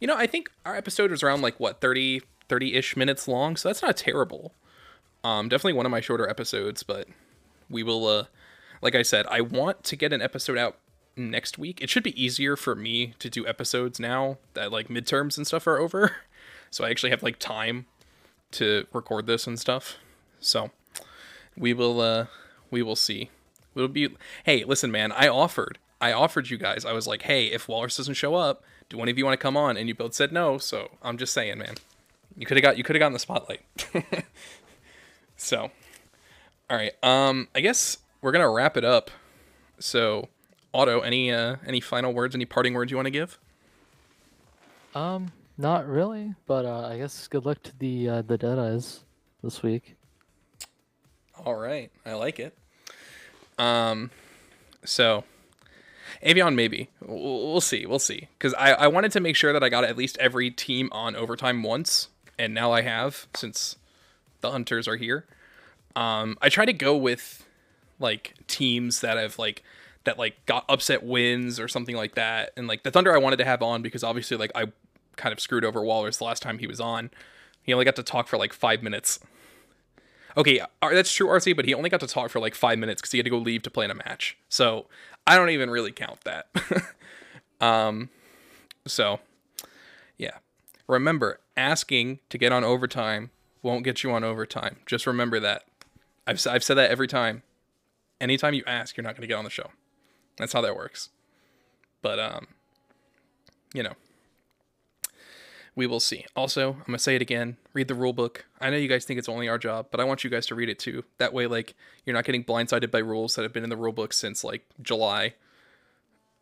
You 0.01 0.07
know, 0.07 0.17
I 0.17 0.27
think 0.27 0.51
our 0.65 0.77
episode 0.77 1.11
was 1.11 1.23
around 1.23 1.43
like 1.43 1.59
what 1.59 1.81
30 1.81 2.23
30-ish 2.49 2.97
minutes 2.97 3.29
long, 3.29 3.57
so 3.57 3.69
that's 3.69 3.83
not 3.83 3.97
terrible. 3.97 4.55
Um, 5.23 5.49
definitely 5.49 5.75
one 5.75 5.87
of 5.87 5.93
my 5.93 6.01
shorter 6.01 6.29
episodes, 6.29 6.83
but 6.83 7.09
we 7.69 7.83
will. 7.83 8.07
Uh, 8.07 8.25
like 8.81 8.95
I 8.95 9.03
said, 9.03 9.27
I 9.27 9.41
want 9.41 9.85
to 9.85 9.97
get 9.97 10.13
an 10.13 10.23
episode 10.23 10.57
out 10.57 10.79
next 11.17 11.59
week. 11.59 11.83
It 11.83 11.91
should 11.91 12.05
be 12.05 12.21
easier 12.23 12.57
for 12.57 12.75
me 12.75 13.15
to 13.19 13.29
do 13.29 13.47
episodes 13.47 13.99
now 13.99 14.39
that 14.55 14.71
like 14.71 14.89
midterms 14.89 15.37
and 15.37 15.47
stuff 15.47 15.67
are 15.67 15.79
over, 15.79 16.17
so 16.71 16.85
I 16.85 16.91
actually 16.91 17.11
have 17.11 17.23
like 17.23 17.39
time 17.39 17.87
to 18.53 18.87
record 18.93 19.27
this 19.27 19.47
and 19.47 19.59
stuff. 19.59 19.97
So 20.41 20.71
we 21.57 21.75
will. 21.75 22.01
Uh, 22.01 22.27
we 22.71 22.83
will 22.83 22.97
see. 22.97 23.31
It'll 23.75 23.89
be. 23.89 24.09
Hey, 24.45 24.65
listen, 24.65 24.91
man. 24.91 25.13
I 25.13 25.29
offered. 25.29 25.79
I 26.01 26.13
offered 26.13 26.51
you 26.51 26.59
guys. 26.59 26.85
I 26.85 26.93
was 26.93 27.07
like, 27.07 27.23
hey, 27.23 27.47
if 27.47 27.69
Walrus 27.69 27.97
doesn't 27.97 28.15
show 28.15 28.35
up, 28.35 28.63
do 28.89 28.97
one 28.97 29.09
of 29.09 29.19
you 29.19 29.25
want 29.25 29.39
to 29.39 29.43
come 29.43 29.57
on? 29.57 29.77
And 29.77 29.89
you 29.89 29.95
both 29.95 30.15
said 30.15 30.33
no. 30.33 30.59
So 30.59 30.93
I'm 31.03 31.19
just 31.19 31.33
saying, 31.33 31.59
man. 31.59 31.75
You 32.37 32.47
could 32.47 32.57
have 32.57 32.63
got. 32.63 32.79
You 32.79 32.85
could 32.85 32.95
have 32.95 33.01
gotten 33.01 33.13
the 33.13 33.19
spotlight. 33.19 33.61
so, 35.37 35.71
all 36.71 36.77
right. 36.77 36.93
Um, 37.03 37.49
I 37.55 37.61
guess 37.61 37.99
we're 38.23 38.33
gonna 38.33 38.51
wrap 38.51 38.77
it 38.77 38.85
up. 38.85 39.11
So, 39.81 40.29
Otto, 40.73 41.01
any 41.01 41.33
uh, 41.33 41.57
any 41.67 41.81
final 41.81 42.13
words? 42.13 42.35
Any 42.35 42.45
parting 42.45 42.75
words 42.75 42.91
you 42.91 42.97
want 42.97 43.07
to 43.07 43.11
give? 43.11 43.39
Um, 44.95 45.33
not 45.59 45.87
really, 45.89 46.35
but 46.47 46.65
uh, 46.65 46.87
I 46.87 46.99
guess 46.99 47.27
good 47.29 47.45
luck 47.45 47.63
to 47.65 47.77
the 47.79 48.09
uh, 48.09 48.23
the 48.23 48.39
Deadeyes 48.39 49.01
this 49.43 49.63
week. 49.63 49.97
All 51.45 51.57
right, 51.57 51.91
I 52.07 52.15
like 52.15 52.39
it. 52.39 52.57
Um, 53.59 54.11
so 54.85 55.25
Avion 56.25 56.55
maybe 56.55 56.91
we'll, 57.01 57.61
see, 57.61 57.87
we'll 57.87 57.99
see, 57.99 58.29
because 58.39 58.55
I 58.55 58.73
I 58.73 58.87
wanted 58.87 59.13
to 59.13 59.21
make 59.21 59.37
sure 59.37 59.53
that 59.53 59.63
I 59.63 59.69
got 59.69 59.85
at 59.85 59.97
least 59.97 60.17
every 60.19 60.51
team 60.51 60.89
on 60.93 61.17
overtime 61.17 61.63
once, 61.63 62.09
and 62.39 62.55
now 62.55 62.73
I 62.73 62.83
have 62.83 63.27
since 63.35 63.77
the 64.41 64.53
hunters 64.53 64.87
are 64.87 64.97
here. 64.97 65.27
Um, 65.97 66.39
I 66.41 66.49
try 66.49 66.65
to 66.65 66.73
go 66.73 66.97
with 66.97 67.45
like 67.99 68.35
teams 68.47 69.01
that 69.01 69.17
have 69.17 69.39
like 69.39 69.65
that 70.05 70.19
like 70.19 70.37
got 70.47 70.65
upset 70.69 71.03
wins 71.03 71.59
or 71.59 71.67
something 71.67 71.97
like 71.97 72.15
that, 72.15 72.53
and 72.57 72.69
like 72.69 72.85
the 72.85 72.91
Thunder 72.91 73.13
I 73.15 73.19
wanted 73.19 73.37
to 73.37 73.45
have 73.45 73.63
on 73.63 73.83
because 73.83 74.05
obviously 74.05 74.37
like 74.37 74.53
I 74.55 74.67
kind 75.19 75.35
of 75.35 75.41
screwed 75.41 75.65
over 75.65 75.83
Walrus 75.83 76.17
the 76.17 76.25
last 76.25 76.43
time 76.43 76.59
he 76.59 76.67
was 76.67 76.81
on. 76.81 77.11
He 77.63 77.75
only 77.75 77.85
got 77.85 77.97
to 77.97 78.03
talk 78.03 78.29
for 78.29 78.39
like 78.39 78.55
five 78.55 78.83
minutes. 78.83 79.21
Okay, 80.37 80.61
that's 80.81 81.13
true, 81.13 81.27
RC, 81.27 81.55
but 81.55 81.67
he 81.67 81.75
only 81.75 81.91
got 81.91 82.01
to 82.01 82.07
talk 82.07 82.31
for 82.31 82.41
like 82.41 82.55
five 82.55 82.79
minutes 82.79 83.03
because 83.03 83.13
he 83.13 83.19
had 83.19 83.25
to 83.25 83.31
go 83.31 83.39
leave 83.39 83.63
to 83.63 83.71
play 83.71 83.85
in 83.85 83.91
a 83.91 83.95
match. 83.95 84.39
So 84.49 84.87
I 85.27 85.37
don't 85.37 85.51
even 85.51 85.69
really 85.69 85.93
count 85.93 86.21
that. 86.25 86.49
um, 87.61 88.09
so 88.87 89.21
yeah, 90.17 90.39
remember 90.87 91.41
asking 91.57 92.21
to 92.31 92.39
get 92.39 92.53
on 92.53 92.65
overtime 92.65 93.31
won't 93.63 93.85
get 93.85 94.03
you 94.03 94.13
on 94.13 94.25
overtime. 94.25 94.77
Just 94.87 95.07
remember 95.07 95.41
that. 95.41 95.65
I've 96.27 96.45
I've 96.47 96.65
said 96.65 96.75
that 96.75 96.91
every 96.91 97.09
time. 97.09 97.43
Anytime 98.21 98.55
you 98.55 98.65
ask, 98.67 98.97
you're 98.97 99.05
not 99.05 99.15
going 99.15 99.23
to 99.23 99.29
get 99.29 99.37
on 99.37 99.45
the 99.45 99.51
show. 99.51 99.71
That's 100.39 100.53
how 100.53 100.61
that 100.63 100.75
works. 100.75 101.11
But 102.03 102.19
um, 102.19 102.49
you 103.73 103.83
know, 103.83 103.95
we 105.79 105.87
will 105.87 106.01
see. 106.01 106.27
Also, 106.35 106.73
I'm 106.73 106.83
gonna 106.87 106.99
say 106.99 107.15
it 107.15 107.23
again. 107.23 107.57
Read 107.73 107.87
the 107.87 107.95
rule 107.95 108.13
book. 108.13 108.47
I 108.61 108.69
know 108.69 108.77
you 108.77 108.89
guys 108.89 109.05
think 109.05 109.17
it's 109.17 109.29
only 109.29 109.49
our 109.49 109.59
job, 109.59 109.87
but 109.93 110.01
I 110.01 110.05
want 110.05 110.25
you 110.25 110.29
guys 110.29 110.45
to 110.47 110.57
read 110.57 110.69
it 110.69 110.81
too. 110.81 111.05
That 111.19 111.33
way, 111.33 111.47
like, 111.47 111.77
you're 112.05 112.15
not 112.15 112.25
getting 112.25 112.43
blindsided 112.43 112.91
by 112.91 112.99
rules 112.99 113.37
that 113.37 113.43
have 113.43 113.53
been 113.53 113.63
in 113.63 113.71
the 113.71 113.77
rule 113.77 113.93
book 113.93 114.13
since 114.13 114.43
like 114.43 114.67
July. 114.83 115.35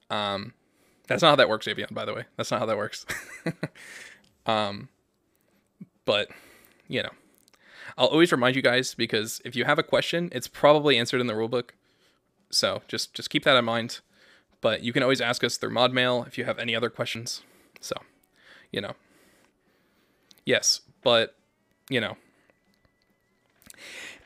Um, 0.09 0.55
that's 1.07 1.21
not 1.21 1.29
how 1.29 1.37
that 1.37 1.51
works, 1.51 1.67
Avion. 1.67 1.93
By 1.93 2.07
the 2.07 2.15
way, 2.15 2.25
that's 2.39 2.51
not 2.51 2.61
how 2.61 2.67
that 2.67 2.79
works. 2.79 3.05
um, 4.47 4.89
but 6.07 6.31
you 6.89 7.03
know, 7.03 7.11
I'll 7.99 8.07
always 8.07 8.33
remind 8.33 8.57
you 8.57 8.63
guys 8.63 8.95
because 8.95 9.43
if 9.45 9.55
you 9.55 9.67
have 9.67 9.79
a 9.79 9.83
question, 9.83 10.31
it's 10.33 10.49
probably 10.49 10.97
answered 10.97 11.21
in 11.21 11.27
the 11.27 11.37
rule 11.37 11.49
book. 11.49 11.75
So 12.49 12.81
just 12.89 13.13
just 13.13 13.29
keep 13.29 13.45
that 13.45 13.59
in 13.59 13.67
mind. 13.67 14.01
But 14.63 14.83
you 14.83 14.95
can 14.95 15.03
always 15.03 15.21
ask 15.21 15.45
us 15.45 15.59
through 15.59 15.75
mod 15.75 15.93
mail 15.93 16.25
if 16.27 16.39
you 16.39 16.45
have 16.45 16.59
any 16.59 16.75
other 16.75 16.89
questions. 16.89 17.43
So, 17.83 17.97
you 18.73 18.81
know. 18.81 18.95
Yes, 20.47 20.81
but 21.03 21.35
you 21.91 22.01
know, 22.01 22.17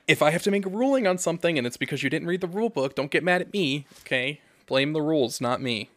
if 0.06 0.22
I 0.22 0.30
have 0.30 0.42
to 0.44 0.50
make 0.52 0.66
a 0.66 0.68
ruling 0.68 1.06
on 1.06 1.18
something 1.18 1.58
and 1.58 1.66
it's 1.66 1.76
because 1.76 2.04
you 2.04 2.10
didn't 2.10 2.28
read 2.28 2.42
the 2.42 2.46
rule 2.46 2.68
book, 2.68 2.94
don't 2.94 3.10
get 3.10 3.24
mad 3.24 3.40
at 3.40 3.52
me, 3.52 3.86
okay? 4.02 4.40
Blame 4.66 4.92
the 4.92 5.02
rules, 5.02 5.40
not 5.40 5.60
me. 5.60 5.90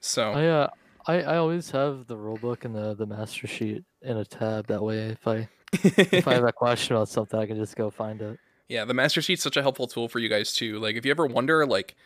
So, 0.00 0.32
I 0.32 0.46
uh, 0.46 0.70
I, 1.06 1.22
I 1.22 1.36
always 1.36 1.72
have 1.72 2.06
the 2.06 2.16
rule 2.16 2.36
book 2.36 2.64
and 2.64 2.74
the 2.74 2.94
the 2.94 3.06
master 3.06 3.46
sheet 3.48 3.84
in 4.02 4.16
a 4.16 4.24
tab. 4.24 4.68
That 4.68 4.82
way, 4.82 4.98
if 5.08 5.26
I 5.26 5.48
if 5.72 6.28
I 6.28 6.34
have 6.34 6.44
a 6.44 6.52
question 6.52 6.94
about 6.94 7.08
something, 7.08 7.38
I 7.38 7.46
can 7.46 7.56
just 7.56 7.74
go 7.74 7.90
find 7.90 8.22
it. 8.22 8.38
Yeah, 8.68 8.84
the 8.84 8.94
master 8.94 9.20
sheet's 9.20 9.42
such 9.42 9.56
a 9.56 9.62
helpful 9.62 9.88
tool 9.88 10.08
for 10.08 10.20
you 10.20 10.28
guys 10.28 10.52
too. 10.52 10.78
Like 10.78 10.94
if 10.94 11.04
you 11.04 11.10
ever 11.10 11.26
wonder 11.26 11.66
like 11.66 11.96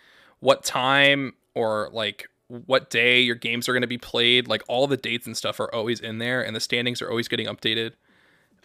what 0.40 0.64
time 0.64 1.35
or 1.55 1.90
like 1.92 2.29
what 2.66 2.90
day 2.90 3.20
your 3.20 3.36
games 3.36 3.68
are 3.68 3.72
going 3.72 3.82
to 3.82 3.86
be 3.86 3.98
played, 3.98 4.48
like 4.48 4.62
all 4.66 4.88
the 4.88 4.96
dates 4.96 5.26
and 5.26 5.36
stuff 5.36 5.60
are 5.60 5.72
always 5.72 6.00
in 6.00 6.18
there 6.18 6.42
and 6.44 6.54
the 6.54 6.60
standings 6.60 7.00
are 7.00 7.08
always 7.08 7.28
getting 7.28 7.46
updated. 7.46 7.92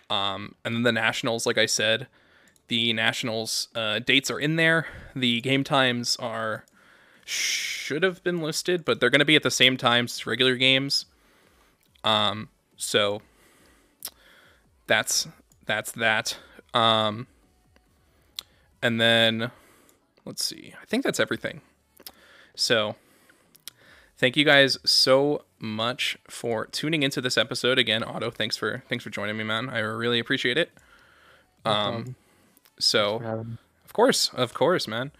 Um 0.09 0.55
and 0.63 0.75
then 0.75 0.83
the 0.83 0.91
nationals 0.91 1.45
like 1.45 1.57
I 1.57 1.67
said, 1.67 2.07
the 2.67 2.93
nationals 2.93 3.67
uh 3.75 3.99
dates 3.99 4.31
are 4.31 4.39
in 4.39 4.55
there. 4.55 4.87
The 5.15 5.41
game 5.41 5.63
times 5.63 6.15
are 6.17 6.65
should 7.25 8.03
have 8.03 8.23
been 8.23 8.41
listed, 8.41 8.85
but 8.85 8.99
they're 8.99 9.09
going 9.09 9.19
to 9.19 9.25
be 9.25 9.35
at 9.35 9.43
the 9.43 9.51
same 9.51 9.77
times 9.77 10.15
as 10.15 10.25
regular 10.25 10.55
games. 10.55 11.05
Um 12.03 12.49
so 12.75 13.21
that's 14.87 15.27
that's 15.65 15.91
that. 15.93 16.37
Um 16.73 17.27
and 18.81 18.99
then 18.99 19.51
let's 20.25 20.43
see. 20.43 20.73
I 20.81 20.85
think 20.85 21.03
that's 21.03 21.19
everything. 21.19 21.61
So 22.55 22.95
thank 24.17 24.37
you 24.37 24.45
guys 24.45 24.77
so 24.85 25.43
much 25.59 26.17
for 26.29 26.67
tuning 26.67 27.03
into 27.03 27.21
this 27.21 27.37
episode 27.37 27.77
again. 27.79 28.03
Otto 28.03 28.31
thanks 28.31 28.57
for 28.57 28.83
thanks 28.89 29.03
for 29.03 29.09
joining 29.09 29.37
me 29.37 29.43
man. 29.43 29.69
I 29.69 29.79
really 29.79 30.19
appreciate 30.19 30.57
it. 30.57 30.71
Um 31.65 32.15
so 32.79 33.19
of 33.83 33.93
course 33.93 34.29
of 34.33 34.53
course 34.53 34.87
man. 34.87 35.11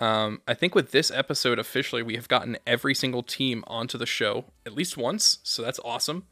Um 0.00 0.40
i 0.48 0.54
think 0.54 0.74
with 0.74 0.90
this 0.90 1.10
episode 1.10 1.58
officially 1.58 2.02
we 2.02 2.14
have 2.16 2.28
gotten 2.28 2.56
every 2.66 2.94
single 2.94 3.22
team 3.22 3.62
onto 3.66 3.98
the 3.98 4.06
show 4.06 4.46
at 4.66 4.72
least 4.72 4.96
once 4.96 5.38
so 5.42 5.62
that's 5.62 5.80
awesome. 5.84 6.26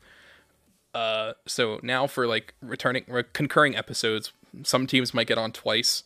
Uh 0.95 1.35
so 1.47 1.79
now 1.83 2.07
for 2.07 2.27
like 2.27 2.55
returning 2.63 3.05
re- 3.07 3.25
concurring 3.33 3.77
episodes 3.77 4.33
some 4.63 4.87
teams 4.87 5.15
might 5.15 5.27
get 5.27 5.39
on 5.39 5.53
twice. 5.53 6.05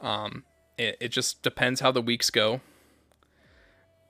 Um 0.00 0.44
it, 0.78 0.96
it 1.00 1.08
just 1.08 1.42
depends 1.42 1.80
how 1.80 1.92
the 1.92 2.02
weeks 2.02 2.30
go 2.30 2.60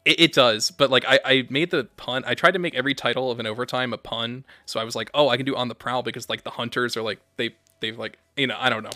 It, 0.05 0.21
it 0.21 0.33
does, 0.33 0.71
but 0.71 0.91
like 0.91 1.05
I, 1.07 1.19
I 1.25 1.47
made 1.51 1.71
the 1.71 1.85
pun. 1.97 2.25
I 2.27 2.35
tried 2.35 2.53
to 2.53 2.59
make 2.59 2.75
every 2.75 2.95
title 2.95 3.31
of 3.31 3.41
an 3.41 3.47
overtime 3.47 3.93
a 3.93 3.99
pun. 3.99 4.45
So 4.67 4.79
I 4.81 4.85
was 4.85 4.95
like, 4.95 5.11
oh, 5.15 5.29
I 5.29 5.37
can 5.37 5.47
do 5.47 5.57
on 5.57 5.69
the 5.69 5.75
prowl 5.75 6.03
because 6.03 6.29
like 6.29 6.45
the 6.45 6.51
hunters 6.51 6.97
are 6.97 7.03
like 7.03 7.21
they 7.37 7.55
they've 7.81 7.99
like 7.99 8.19
you 8.37 8.47
know 8.47 8.57
I 8.59 8.69
don't 8.69 8.83
know. 8.83 8.91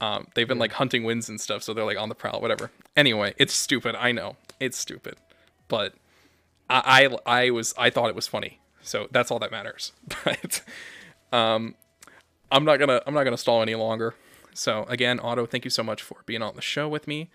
Um, 0.00 0.26
they've 0.34 0.48
been 0.48 0.58
like 0.58 0.72
hunting 0.72 1.04
winds 1.04 1.28
and 1.28 1.40
stuff, 1.40 1.62
so 1.62 1.72
they're 1.72 1.84
like 1.84 1.98
on 1.98 2.08
the 2.08 2.14
prowl, 2.14 2.40
whatever. 2.40 2.70
Anyway, 2.96 3.34
it's 3.36 3.54
stupid. 3.54 3.94
I 3.94 4.12
know 4.12 4.36
it's 4.58 4.76
stupid, 4.76 5.16
but 5.68 5.94
I 6.68 7.08
I, 7.26 7.44
I 7.44 7.50
was 7.50 7.74
I 7.78 7.90
thought 7.90 8.08
it 8.08 8.16
was 8.16 8.26
funny, 8.26 8.58
so 8.80 9.08
that's 9.10 9.30
all 9.30 9.38
that 9.40 9.50
matters. 9.50 9.92
But 10.24 10.62
um, 11.32 11.76
I'm 12.50 12.64
not 12.64 12.78
gonna 12.78 13.00
I'm 13.06 13.14
not 13.14 13.24
gonna 13.24 13.38
stall 13.38 13.62
any 13.62 13.74
longer. 13.74 14.14
So 14.54 14.84
again, 14.88 15.18
Otto, 15.18 15.46
thank 15.46 15.64
you 15.64 15.70
so 15.70 15.82
much 15.82 16.02
for 16.02 16.18
being 16.26 16.42
on 16.42 16.54
the 16.54 16.62
show 16.62 16.88
with 16.88 17.08
me, 17.08 17.30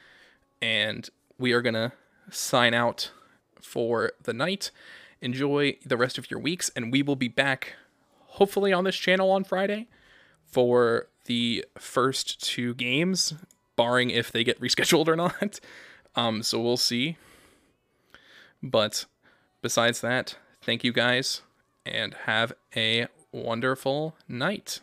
and 0.61 1.09
we 1.39 1.51
are 1.53 1.61
gonna 1.61 1.93
sign 2.29 2.73
out 2.73 3.11
for 3.61 4.11
the 4.23 4.33
night. 4.33 4.71
Enjoy 5.21 5.77
the 5.85 5.97
rest 5.97 6.17
of 6.17 6.29
your 6.29 6.39
weeks, 6.39 6.69
and 6.75 6.91
we 6.91 7.01
will 7.01 7.15
be 7.15 7.27
back 7.27 7.73
hopefully 8.25 8.71
on 8.71 8.83
this 8.83 8.95
channel 8.95 9.31
on 9.31 9.43
Friday 9.43 9.87
for 10.45 11.07
the 11.25 11.65
first 11.77 12.43
two 12.43 12.73
games, 12.75 13.33
barring 13.75 14.09
if 14.09 14.31
they 14.31 14.43
get 14.43 14.59
rescheduled 14.61 15.07
or 15.07 15.15
not. 15.15 15.59
Um, 16.15 16.43
so 16.43 16.61
we'll 16.61 16.77
see. 16.77 17.17
But 18.61 19.05
besides 19.61 20.01
that, 20.01 20.37
thank 20.61 20.83
you 20.83 20.91
guys 20.91 21.41
and 21.85 22.13
have 22.25 22.53
a 22.75 23.07
wonderful 23.31 24.15
night. 24.27 24.81